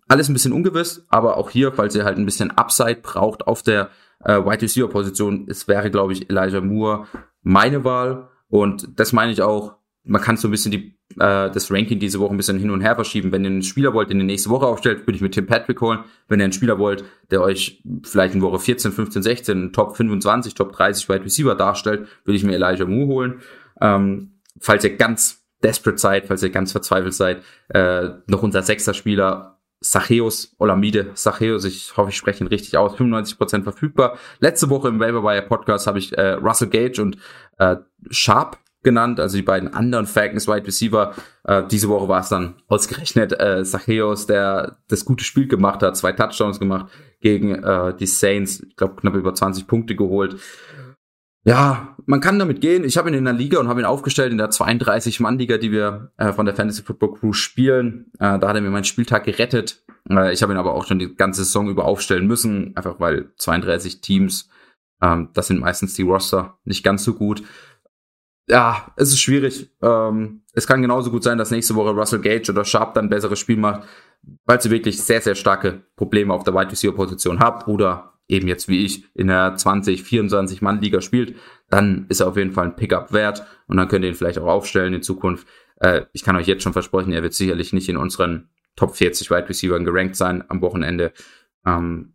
Alles 0.09 0.29
ein 0.29 0.33
bisschen 0.33 0.53
ungewiss, 0.53 1.05
aber 1.09 1.37
auch 1.37 1.51
hier, 1.51 1.73
falls 1.73 1.95
ihr 1.95 2.05
halt 2.05 2.19
ein 2.19 2.25
bisschen 2.25 2.51
Upside 2.51 3.01
braucht 3.03 3.47
auf 3.47 3.63
der 3.63 3.91
äh, 4.25 4.39
Wide 4.39 4.63
Receiver 4.63 4.89
Position, 4.89 5.47
es 5.49 5.69
wäre, 5.69 5.91
glaube 5.91 6.13
ich, 6.13 6.29
Elijah 6.31 6.61
Moore 6.61 7.07
meine 7.43 7.85
Wahl. 7.85 8.29
Und 8.49 8.99
das 8.99 9.13
meine 9.13 9.31
ich 9.31 9.43
auch, 9.43 9.78
man 10.09 10.23
kann 10.23 10.37
so 10.37 10.49
ein 10.49 10.51
bisschen 10.51 10.73
die, 10.73 10.97
äh, 11.19 11.51
das 11.51 11.71
Ranking 11.71 11.99
diese 11.99 12.19
Woche 12.19 12.33
ein 12.33 12.37
bisschen 12.37 12.59
hin 12.59 12.71
und 12.71 12.81
her 12.81 12.95
verschieben. 12.95 13.31
Wenn 13.31 13.45
ihr 13.45 13.51
einen 13.51 13.63
Spieler 13.63 13.93
wollt, 13.93 14.11
den 14.11 14.19
ihr 14.19 14.25
nächste 14.25 14.51
Woche 14.51 14.67
aufstellt, 14.67 15.07
würde 15.07 15.17
ich 15.17 15.21
mit 15.21 15.35
Tim 15.35 15.47
Patrick 15.47 15.81
holen. 15.81 16.01
Wenn 16.29 16.41
ihr 16.41 16.45
einen 16.45 16.53
Spieler 16.53 16.79
wollt, 16.79 17.05
der 17.31 17.43
euch 17.43 17.83
vielleicht 18.03 18.35
in 18.35 18.43
Woche 18.43 18.59
14, 18.59 18.93
15, 18.93 19.23
16, 19.23 19.73
Top 19.73 19.97
25, 19.97 20.55
Top 20.55 20.73
30 20.73 21.09
Wide 21.09 21.25
Receiver 21.25 21.55
darstellt, 21.55 22.09
würde 22.25 22.37
ich 22.37 22.45
mir 22.45 22.55
Elijah 22.55 22.87
Moore 22.87 23.07
holen. 23.07 23.41
Ähm, 23.81 24.41
falls 24.59 24.83
ihr 24.85 24.97
ganz 24.97 25.45
desperate 25.63 25.99
seid, 25.99 26.27
falls 26.27 26.43
ihr 26.43 26.51
ganz 26.51 26.73
verzweifelt 26.73 27.15
seid, 27.15 27.43
äh, 27.69 28.09
noch 28.27 28.43
unser 28.43 28.63
sechster 28.63 28.95
Spieler 28.95 29.59
Sacheus 29.81 30.57
Olamide 30.59 31.11
Sacheus, 31.15 31.65
ich 31.65 31.97
hoffe, 31.97 32.11
ich 32.11 32.17
spreche 32.17 32.43
ihn 32.43 32.49
richtig 32.49 32.77
aus, 32.77 32.97
95% 32.97 33.63
verfügbar. 33.63 34.19
Letzte 34.41 34.71
Woche 34.71 34.89
im 34.89 34.99
Waiver 34.99 35.23
Wire 35.23 35.43
Podcast 35.43 35.87
habe 35.87 35.99
ich 35.99 36.17
äh, 36.17 36.33
Russell 36.33 36.69
Gage 36.69 37.01
und 37.01 37.19
äh, 37.59 37.77
Sharp 38.11 38.59
genannt, 38.83 39.21
also 39.21 39.37
die 39.37 39.43
beiden 39.43 39.73
anderen 39.75 40.07
Falcons 40.07 40.47
Wide 40.47 40.67
Receiver. 40.67 41.15
Äh, 41.45 41.65
diese 41.71 41.89
Woche 41.89 42.09
war 42.09 42.21
es 42.21 42.29
dann 42.29 42.57
ausgerechnet 42.69 43.39
äh, 43.41 43.65
Sacheus, 43.65 44.27
der 44.27 44.79
das 44.89 45.05
gute 45.05 45.25
Spiel 45.25 45.49
gemacht 45.49 45.83
hat, 45.83 45.97
zwei 45.97 46.13
Touchdowns 46.13 46.59
gemacht 46.59 46.93
gegen 47.21 47.55
äh, 47.55 47.95
die 47.97 48.07
Saints, 48.07 48.61
ich 48.61 48.77
glaube 48.77 48.97
knapp 48.97 49.15
über 49.15 49.35
20 49.35 49.67
Punkte 49.67 49.97
geholt. 49.97 50.37
Ja, 51.45 51.97
man 52.05 52.21
kann 52.21 52.39
damit 52.39 52.61
gehen. 52.61 52.85
Ich 52.85 52.99
habe 52.99 53.09
ihn 53.09 53.15
in 53.15 53.25
der 53.25 53.33
Liga 53.33 53.59
und 53.59 53.69
habe 53.69 53.81
ihn 53.81 53.87
aufgestellt 53.87 54.33
in 54.33 54.39
der 54.39 54.51
32-Mann-Liga, 54.51 55.57
die 55.57 55.73
wir 55.73 56.13
äh, 56.19 56.33
von 56.33 56.45
der 56.45 56.55
Fantasy 56.55 56.83
Football 56.83 57.15
Crew 57.15 57.33
spielen. 57.33 58.13
Äh, 58.19 58.39
da 58.39 58.49
hat 58.49 58.57
er 58.57 58.61
mir 58.61 58.71
meinen 58.71 58.85
Spieltag 58.85 59.25
gerettet. 59.25 59.83
Äh, 60.11 60.33
ich 60.33 60.43
habe 60.43 60.53
ihn 60.53 60.59
aber 60.59 60.75
auch 60.75 60.87
schon 60.87 60.99
die 60.99 61.15
ganze 61.15 61.45
Saison 61.45 61.71
über 61.71 61.87
aufstellen 61.87 62.27
müssen, 62.27 62.77
einfach 62.77 63.01
weil 63.01 63.33
32 63.37 64.01
Teams, 64.01 64.51
ähm, 65.01 65.31
das 65.33 65.47
sind 65.47 65.61
meistens 65.61 65.95
die 65.95 66.03
Roster, 66.03 66.59
nicht 66.65 66.85
ganz 66.85 67.05
so 67.05 67.15
gut. 67.15 67.43
Ja, 68.49 68.93
es 68.97 69.11
ist 69.11 69.21
schwierig. 69.21 69.71
Ähm, 69.83 70.43
es 70.55 70.67
kann 70.67 70.83
genauso 70.83 71.11
gut 71.11 71.23
sein, 71.23 71.39
dass 71.39 71.51
nächste 71.51 71.75
Woche 71.75 71.91
Russell 71.91 72.21
Gage 72.21 72.51
oder 72.51 72.65
Sharp 72.65 72.95
dann 72.95 73.07
ein 73.07 73.11
besseres 73.11 73.39
Spiel 73.39 73.59
macht, 73.59 73.87
weil 74.47 74.61
sie 74.61 74.71
wirklich 74.71 75.03
sehr, 75.03 75.21
sehr 75.21 75.35
starke 75.35 75.83
Probleme 75.97 76.33
auf 76.33 76.45
der 76.45 76.55
Wide 76.55 76.71
Receiver 76.71 76.95
Position 76.95 77.41
habt 77.41 77.69
oder 77.69 78.15
eben 78.29 78.49
jetzt 78.49 78.69
wie 78.69 78.85
ich 78.85 79.05
in 79.15 79.29
der 79.29 79.57
20, 79.57 80.03
24 80.03 80.63
Mann 80.63 80.81
Liga 80.81 81.01
spielt, 81.01 81.37
dann 81.71 82.07
ist 82.09 82.21
er 82.21 82.29
auf 82.29 82.37
jeden 82.37 82.53
Fall 82.53 82.67
ein 82.67 82.77
Pickup 82.77 83.13
wert 83.13 83.45
und 83.67 83.77
dann 83.77 83.89
könnt 83.89 84.05
ihr 84.05 84.11
ihn 84.11 84.15
vielleicht 84.15 84.39
auch 84.39 84.47
aufstellen 84.47 84.95
in 84.95 85.03
Zukunft. 85.03 85.47
Äh, 85.77 86.03
ich 86.13 86.25
kann 86.25 86.37
euch 86.37 86.47
jetzt 86.47 86.63
schon 86.63 86.73
versprechen, 86.73 87.13
er 87.13 87.23
wird 87.23 87.35
sicherlich 87.35 87.73
nicht 87.73 87.89
in 87.89 87.97
unseren 87.97 88.49
Top 88.77 88.97
40 88.97 89.31
Wide 89.31 89.49
Receivers 89.49 89.85
gerankt 89.85 90.17
sein 90.17 90.45
am 90.49 90.61
Wochenende. 90.61 91.13
Ähm, 91.67 92.15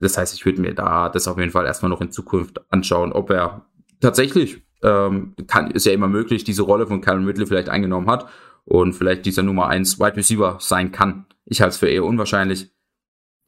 das 0.00 0.16
heißt, 0.16 0.34
ich 0.34 0.44
würde 0.44 0.60
mir 0.60 0.74
da 0.74 1.08
das 1.08 1.28
auf 1.28 1.38
jeden 1.38 1.50
Fall 1.50 1.66
erstmal 1.66 1.90
noch 1.90 2.00
in 2.00 2.10
Zukunft 2.10 2.60
anschauen, 2.70 3.12
ob 3.12 3.30
er 3.30 3.66
tatsächlich, 4.00 4.62
ähm, 4.86 5.34
kann, 5.46 5.70
ist 5.72 5.84
ja 5.84 5.92
immer 5.92 6.08
möglich, 6.08 6.44
diese 6.44 6.62
Rolle 6.62 6.86
von 6.86 7.00
Calvin 7.00 7.26
Ridley 7.26 7.46
vielleicht 7.46 7.68
eingenommen 7.68 8.08
hat 8.08 8.28
und 8.64 8.92
vielleicht 8.94 9.26
dieser 9.26 9.42
Nummer 9.42 9.66
1 9.66 9.98
Wide 9.98 10.16
Receiver 10.16 10.58
sein 10.60 10.92
kann. 10.92 11.26
Ich 11.44 11.60
halte 11.60 11.72
es 11.72 11.78
für 11.78 11.88
eher 11.88 12.04
unwahrscheinlich. 12.04 12.70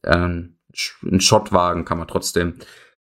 Ähm, 0.05 0.57
einen 1.01 1.21
Shot 1.21 1.51
wagen 1.51 1.85
kann 1.85 1.97
man 1.97 2.07
trotzdem. 2.07 2.55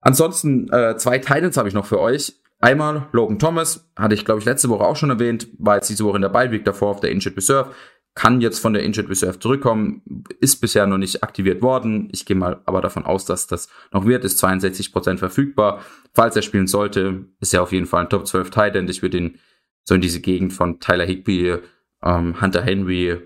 Ansonsten 0.00 0.72
äh, 0.72 0.96
zwei 0.96 1.18
Titans 1.18 1.56
habe 1.56 1.68
ich 1.68 1.74
noch 1.74 1.84
für 1.84 2.00
euch. 2.00 2.40
Einmal 2.58 3.08
Logan 3.12 3.38
Thomas, 3.38 3.90
hatte 3.96 4.14
ich 4.14 4.24
glaube 4.24 4.40
ich 4.40 4.46
letzte 4.46 4.68
Woche 4.68 4.84
auch 4.84 4.96
schon 4.96 5.10
erwähnt, 5.10 5.48
war 5.58 5.76
jetzt 5.76 5.88
diese 5.88 6.04
Woche 6.04 6.16
in 6.16 6.22
der 6.22 6.28
Bye 6.28 6.60
davor 6.60 6.90
auf 6.90 7.00
der 7.00 7.10
Injured 7.10 7.36
Reserve, 7.36 7.74
kann 8.20 8.42
jetzt 8.42 8.58
von 8.58 8.74
der 8.74 8.82
Injured 8.82 9.08
Reserve 9.08 9.38
zurückkommen, 9.38 10.02
ist 10.40 10.60
bisher 10.60 10.86
noch 10.86 10.98
nicht 10.98 11.22
aktiviert 11.22 11.62
worden. 11.62 12.10
Ich 12.12 12.26
gehe 12.26 12.36
mal 12.36 12.60
aber 12.66 12.82
davon 12.82 13.06
aus, 13.06 13.24
dass 13.24 13.46
das 13.46 13.70
noch 13.92 14.04
wird, 14.04 14.26
ist 14.26 14.44
62% 14.44 15.16
verfügbar. 15.16 15.82
Falls 16.12 16.36
er 16.36 16.42
spielen 16.42 16.66
sollte, 16.66 17.24
ist 17.40 17.54
er 17.54 17.62
auf 17.62 17.72
jeden 17.72 17.86
Fall 17.86 18.02
ein 18.02 18.10
Top 18.10 18.26
12 18.26 18.50
Titan. 18.50 18.88
Ich 18.88 19.00
würde 19.00 19.16
ihn 19.16 19.38
so 19.84 19.94
in 19.94 20.02
diese 20.02 20.20
Gegend 20.20 20.52
von 20.52 20.80
Tyler 20.80 21.06
Higby, 21.06 21.60
ähm, 22.02 22.38
Hunter 22.38 22.60
Henry, 22.60 23.18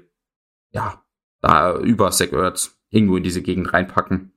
ja, 0.71 1.03
da 1.41 1.77
über 1.77 2.13
Zach 2.13 2.31
Ertz 2.31 2.79
irgendwo 2.89 3.17
in 3.17 3.25
diese 3.25 3.43
Gegend 3.43 3.73
reinpacken. 3.73 4.33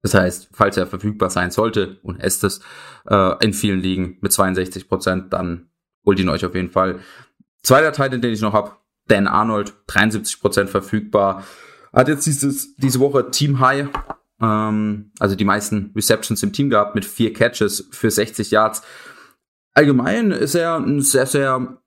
Das 0.00 0.14
heißt, 0.14 0.50
falls 0.52 0.76
er 0.76 0.86
verfügbar 0.86 1.30
sein 1.30 1.50
sollte 1.50 1.98
und 2.04 2.22
ist 2.22 2.44
es 2.44 2.60
äh, 3.08 3.44
in 3.44 3.52
vielen 3.52 3.80
Ligen 3.80 4.18
mit 4.20 4.30
62 4.30 4.88
Prozent, 4.88 5.32
dann 5.32 5.70
holt 6.04 6.20
ihn 6.20 6.28
euch 6.28 6.46
auf 6.46 6.54
jeden 6.54 6.70
Fall. 6.70 7.00
Zweiter 7.64 7.90
Teil, 7.90 8.10
den 8.10 8.32
ich 8.32 8.40
noch 8.40 8.52
habe, 8.52 8.76
Dan 9.08 9.26
Arnold, 9.26 9.74
73 9.86 10.40
Prozent 10.40 10.70
verfügbar. 10.70 11.44
Hat 11.92 12.08
jetzt 12.08 12.26
dieses, 12.26 12.74
diese 12.76 13.00
Woche 13.00 13.30
Team 13.30 13.60
High, 13.60 13.88
ähm, 14.40 15.12
also 15.18 15.34
die 15.34 15.44
meisten 15.44 15.92
Receptions 15.94 16.42
im 16.42 16.52
Team 16.52 16.70
gehabt 16.70 16.94
mit 16.94 17.04
vier 17.04 17.32
Catches 17.32 17.88
für 17.90 18.10
60 18.10 18.50
Yards. 18.50 18.82
Allgemein 19.74 20.30
ist 20.30 20.54
er 20.54 20.76
ein 20.76 21.00
sehr, 21.00 21.26
sehr 21.26 21.80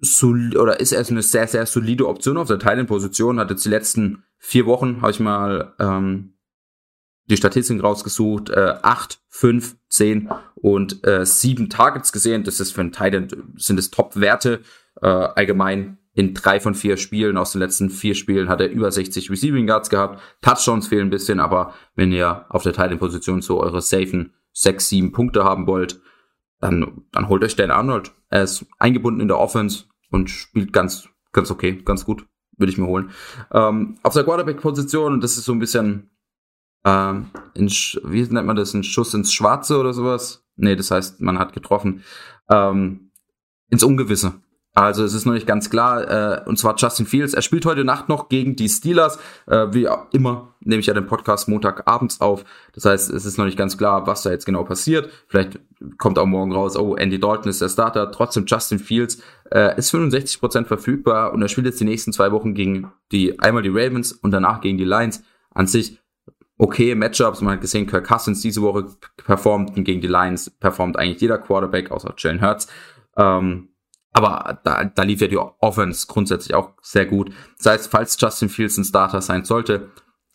solid, 0.00 0.56
oder 0.56 0.80
ist 0.80 0.92
er 0.92 1.06
eine 1.06 1.22
sehr, 1.22 1.46
sehr 1.46 1.66
solide 1.66 2.08
Option 2.08 2.36
auf 2.36 2.48
der 2.48 2.58
Teilenposition. 2.58 3.38
Hat 3.38 3.50
jetzt 3.50 3.64
die 3.64 3.70
letzten 3.70 4.24
vier 4.38 4.66
Wochen, 4.66 5.02
habe 5.02 5.10
ich 5.10 5.20
mal 5.20 5.74
ähm, 5.78 6.34
die 7.26 7.36
Statistiken 7.36 7.80
rausgesucht, 7.80 8.50
äh, 8.50 8.74
8, 8.82 9.20
5, 9.28 9.76
10 9.88 10.30
und 10.56 11.06
äh, 11.06 11.24
7 11.24 11.70
Targets 11.70 12.12
gesehen. 12.12 12.44
Das 12.44 12.60
ist 12.60 12.72
für 12.72 12.80
einen 12.80 12.92
Titan, 12.92 13.28
sind 13.56 13.78
es 13.78 13.90
Top-Werte. 13.90 14.60
Äh, 15.00 15.06
allgemein 15.06 15.98
in 16.12 16.34
drei 16.34 16.58
von 16.58 16.74
vier 16.74 16.96
Spielen, 16.96 17.36
aus 17.36 17.52
den 17.52 17.60
letzten 17.60 17.88
vier 17.88 18.14
Spielen 18.14 18.48
hat 18.48 18.60
er 18.60 18.70
über 18.70 18.90
60 18.90 19.30
Receiving 19.30 19.68
Yards 19.68 19.90
gehabt. 19.90 20.20
Touchdowns 20.42 20.88
fehlen 20.88 21.06
ein 21.06 21.10
bisschen, 21.10 21.40
aber 21.40 21.74
wenn 21.94 22.12
ihr 22.12 22.46
auf 22.48 22.62
der 22.62 22.72
Titan-Position 22.72 23.42
so 23.42 23.60
eure 23.60 23.80
safen 23.80 24.34
6, 24.52 24.88
7 24.88 25.12
Punkte 25.12 25.44
haben 25.44 25.66
wollt, 25.66 26.00
dann, 26.58 27.04
dann 27.12 27.28
holt 27.28 27.44
euch 27.44 27.56
Dan 27.56 27.70
Arnold. 27.70 28.12
Er 28.28 28.42
ist 28.42 28.66
eingebunden 28.78 29.20
in 29.20 29.28
der 29.28 29.38
Offense 29.38 29.84
und 30.10 30.30
spielt 30.30 30.72
ganz, 30.72 31.08
ganz 31.32 31.50
okay, 31.50 31.80
ganz 31.84 32.04
gut. 32.04 32.26
Würde 32.56 32.72
ich 32.72 32.78
mir 32.78 32.86
holen. 32.86 33.10
Ähm, 33.52 33.96
auf 34.02 34.12
der 34.12 34.24
Quarterback-Position, 34.24 35.20
das 35.20 35.38
ist 35.38 35.44
so 35.44 35.52
ein 35.52 35.60
bisschen, 35.60 36.10
ähm, 36.84 37.30
in, 37.54 37.68
wie 37.68 38.22
nennt 38.22 38.46
man 38.46 38.56
das, 38.56 38.74
ein 38.74 38.82
Schuss 38.82 39.14
ins 39.14 39.32
Schwarze 39.32 39.78
oder 39.78 39.94
sowas? 39.94 40.44
Nee, 40.56 40.76
das 40.76 40.90
heißt, 40.90 41.22
man 41.22 41.38
hat 41.38 41.54
getroffen. 41.54 42.02
Ähm, 42.50 43.12
ins 43.70 43.82
Ungewisse. 43.82 44.42
Also 44.72 45.04
es 45.04 45.14
ist 45.14 45.26
noch 45.26 45.32
nicht 45.32 45.46
ganz 45.46 45.68
klar. 45.68 46.42
Äh, 46.44 46.48
und 46.48 46.58
zwar 46.58 46.76
Justin 46.76 47.06
Fields. 47.06 47.34
Er 47.34 47.42
spielt 47.42 47.66
heute 47.66 47.84
Nacht 47.84 48.08
noch 48.08 48.28
gegen 48.28 48.54
die 48.54 48.68
Steelers. 48.68 49.18
Äh, 49.46 49.66
wie 49.72 49.88
immer 50.12 50.54
nehme 50.60 50.80
ich 50.80 50.86
ja 50.86 50.94
den 50.94 51.06
Podcast 51.06 51.48
Montagabends 51.48 52.20
auf. 52.20 52.44
Das 52.72 52.84
heißt, 52.84 53.10
es 53.10 53.24
ist 53.24 53.36
noch 53.36 53.46
nicht 53.46 53.58
ganz 53.58 53.76
klar, 53.76 54.06
was 54.06 54.22
da 54.22 54.30
jetzt 54.30 54.46
genau 54.46 54.62
passiert. 54.62 55.10
Vielleicht 55.26 55.58
kommt 55.98 56.18
auch 56.18 56.26
morgen 56.26 56.52
raus, 56.52 56.76
oh, 56.76 56.94
Andy 56.94 57.18
Dalton 57.18 57.50
ist 57.50 57.60
der 57.60 57.68
Starter. 57.68 58.12
Trotzdem 58.12 58.44
Justin 58.46 58.78
Fields 58.78 59.20
äh, 59.50 59.76
ist 59.76 59.92
65% 59.92 60.66
verfügbar 60.66 61.32
und 61.32 61.42
er 61.42 61.48
spielt 61.48 61.66
jetzt 61.66 61.80
die 61.80 61.84
nächsten 61.84 62.12
zwei 62.12 62.30
Wochen 62.30 62.54
gegen 62.54 62.92
die 63.10 63.40
einmal 63.40 63.62
die 63.62 63.70
Ravens 63.70 64.12
und 64.12 64.30
danach 64.30 64.60
gegen 64.60 64.78
die 64.78 64.84
Lions. 64.84 65.22
An 65.52 65.66
sich 65.66 65.98
okay 66.58 66.94
Matchups. 66.94 67.40
Man 67.40 67.54
hat 67.54 67.60
gesehen, 67.60 67.88
Kirk 67.88 68.06
Cousins 68.06 68.40
diese 68.40 68.62
Woche 68.62 68.86
performt 69.16 69.76
und 69.76 69.82
gegen 69.82 70.00
die 70.00 70.06
Lions 70.06 70.50
performt 70.50 70.96
eigentlich 70.96 71.20
jeder 71.20 71.38
Quarterback, 71.38 71.90
außer 71.90 72.14
Jalen 72.16 72.40
Hurts. 72.40 72.68
Ähm, 73.16 73.69
aber 74.12 74.60
da, 74.64 74.84
da 74.84 75.02
lief 75.02 75.20
ja 75.20 75.28
die 75.28 75.38
Offense 75.38 76.06
grundsätzlich 76.08 76.54
auch 76.54 76.72
sehr 76.82 77.06
gut. 77.06 77.32
Das 77.58 77.66
heißt, 77.66 77.90
falls 77.90 78.20
Justin 78.20 78.48
Fields 78.48 78.76
ein 78.76 78.84
Starter 78.84 79.22
sein 79.22 79.44
sollte, 79.44 79.90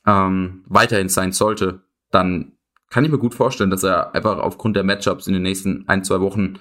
ähm, 0.06 0.64
weiterhin 0.68 1.10
sein 1.10 1.32
sollte, 1.32 1.82
dann 2.12 2.54
kann 2.90 3.04
ich 3.04 3.10
mir 3.12 3.18
gut 3.18 3.34
vorstellen, 3.36 3.72
dass 3.72 3.84
er 3.84 4.16
einfach 4.16 4.38
aufgrund 4.38 4.78
der 4.78 4.84
Matchups 4.84 5.28
in 5.28 5.34
den 5.34 5.44
nächsten 5.44 5.88
ein, 5.88 6.04
zwei 6.04 6.20
Wochen 6.22 6.60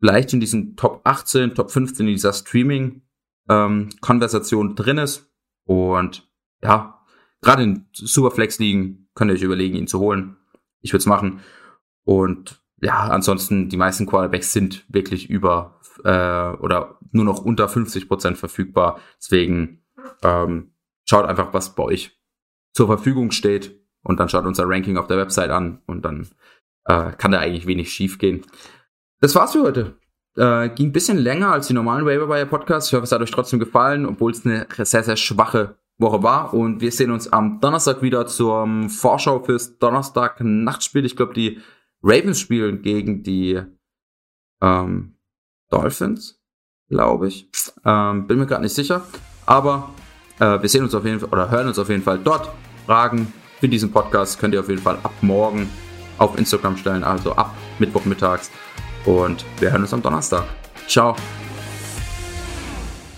vielleicht 0.00 0.32
in 0.32 0.40
diesen 0.40 0.76
Top 0.76 1.02
18, 1.04 1.54
Top 1.54 1.70
15 1.70 2.08
in 2.08 2.14
dieser 2.14 2.32
Streaming-Konversation 2.32 4.68
ähm, 4.70 4.74
drin 4.74 4.98
ist. 4.98 5.30
Und 5.64 6.28
ja, 6.62 7.04
gerade 7.40 7.62
in 7.62 7.86
Superflex-Ligen 7.92 9.08
könnt 9.14 9.30
ihr 9.30 9.36
euch 9.36 9.42
überlegen, 9.42 9.76
ihn 9.76 9.86
zu 9.86 10.00
holen. 10.00 10.36
Ich 10.80 10.92
würde 10.92 11.02
es 11.02 11.06
machen. 11.06 11.38
Und 12.02 12.60
ja, 12.82 12.98
ansonsten, 13.08 13.68
die 13.68 13.76
meisten 13.76 14.06
Quarterbacks 14.06 14.52
sind 14.52 14.84
wirklich 14.88 15.30
über 15.30 15.80
äh, 16.04 16.08
oder 16.08 16.98
nur 17.12 17.24
noch 17.24 17.44
unter 17.44 17.68
50 17.68 18.08
Prozent 18.08 18.38
verfügbar. 18.38 18.98
Deswegen 19.18 19.84
ähm, 20.22 20.72
schaut 21.04 21.26
einfach, 21.26 21.54
was 21.54 21.76
bei 21.76 21.84
euch 21.84 22.18
zur 22.72 22.88
Verfügung 22.88 23.30
steht 23.30 23.80
und 24.02 24.18
dann 24.18 24.28
schaut 24.28 24.46
unser 24.46 24.68
Ranking 24.68 24.96
auf 24.96 25.06
der 25.06 25.16
Website 25.16 25.50
an 25.50 25.80
und 25.86 26.04
dann 26.04 26.28
äh, 26.86 27.12
kann 27.12 27.30
da 27.30 27.38
eigentlich 27.38 27.66
wenig 27.66 27.92
schief 27.92 28.18
gehen. 28.18 28.42
Das 29.20 29.36
war's 29.36 29.52
für 29.52 29.62
heute. 29.62 29.94
Äh, 30.36 30.70
ging 30.70 30.88
ein 30.88 30.92
bisschen 30.92 31.18
länger 31.18 31.52
als 31.52 31.68
die 31.68 31.74
normalen 31.74 32.04
Waiver 32.04 32.46
Podcasts. 32.46 32.90
Ich 32.90 32.94
hoffe, 32.94 33.04
es 33.04 33.12
hat 33.12 33.20
euch 33.20 33.30
trotzdem 33.30 33.60
gefallen, 33.60 34.06
obwohl 34.06 34.32
es 34.32 34.44
eine 34.44 34.66
sehr, 34.76 35.04
sehr 35.04 35.16
schwache 35.16 35.76
Woche 35.98 36.24
war. 36.24 36.52
Und 36.52 36.80
wir 36.80 36.90
sehen 36.90 37.12
uns 37.12 37.32
am 37.32 37.60
Donnerstag 37.60 38.02
wieder 38.02 38.26
zur 38.26 38.66
Vorschau 38.88 39.40
fürs 39.44 39.78
Donnerstag 39.78 40.40
Nachtspiel. 40.40 41.04
Ich 41.04 41.14
glaube, 41.14 41.34
die 41.34 41.60
Ravens 42.02 42.40
spielen 42.40 42.82
gegen 42.82 43.22
die 43.22 43.62
ähm, 44.60 45.16
Dolphins, 45.70 46.40
glaube 46.88 47.28
ich. 47.28 47.48
Ähm, 47.84 48.26
bin 48.26 48.38
mir 48.38 48.46
gerade 48.46 48.62
nicht 48.62 48.74
sicher. 48.74 49.06
Aber 49.46 49.90
äh, 50.38 50.60
wir 50.60 50.68
sehen 50.68 50.84
uns 50.84 50.94
auf 50.94 51.04
jeden 51.04 51.20
Fall 51.20 51.28
oder 51.28 51.50
hören 51.50 51.68
uns 51.68 51.78
auf 51.78 51.88
jeden 51.88 52.02
Fall 52.02 52.18
dort. 52.18 52.50
Fragen 52.86 53.32
für 53.60 53.68
diesen 53.68 53.92
Podcast 53.92 54.38
könnt 54.38 54.54
ihr 54.54 54.60
auf 54.60 54.68
jeden 54.68 54.82
Fall 54.82 54.98
ab 55.02 55.12
morgen 55.20 55.70
auf 56.18 56.36
Instagram 56.38 56.76
stellen, 56.76 57.04
also 57.04 57.32
ab 57.34 57.54
Mittwochmittags. 57.78 58.50
Und 59.04 59.44
wir 59.58 59.72
hören 59.72 59.82
uns 59.82 59.92
am 59.92 60.02
Donnerstag. 60.02 60.44
Ciao. 60.86 61.16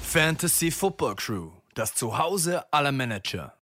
Fantasy 0.03 0.71
Football 0.71 1.17
Crew, 1.17 1.50
das 1.75 1.95
Zuhause 1.95 2.62
aller 2.73 2.93
Manager. 2.93 3.55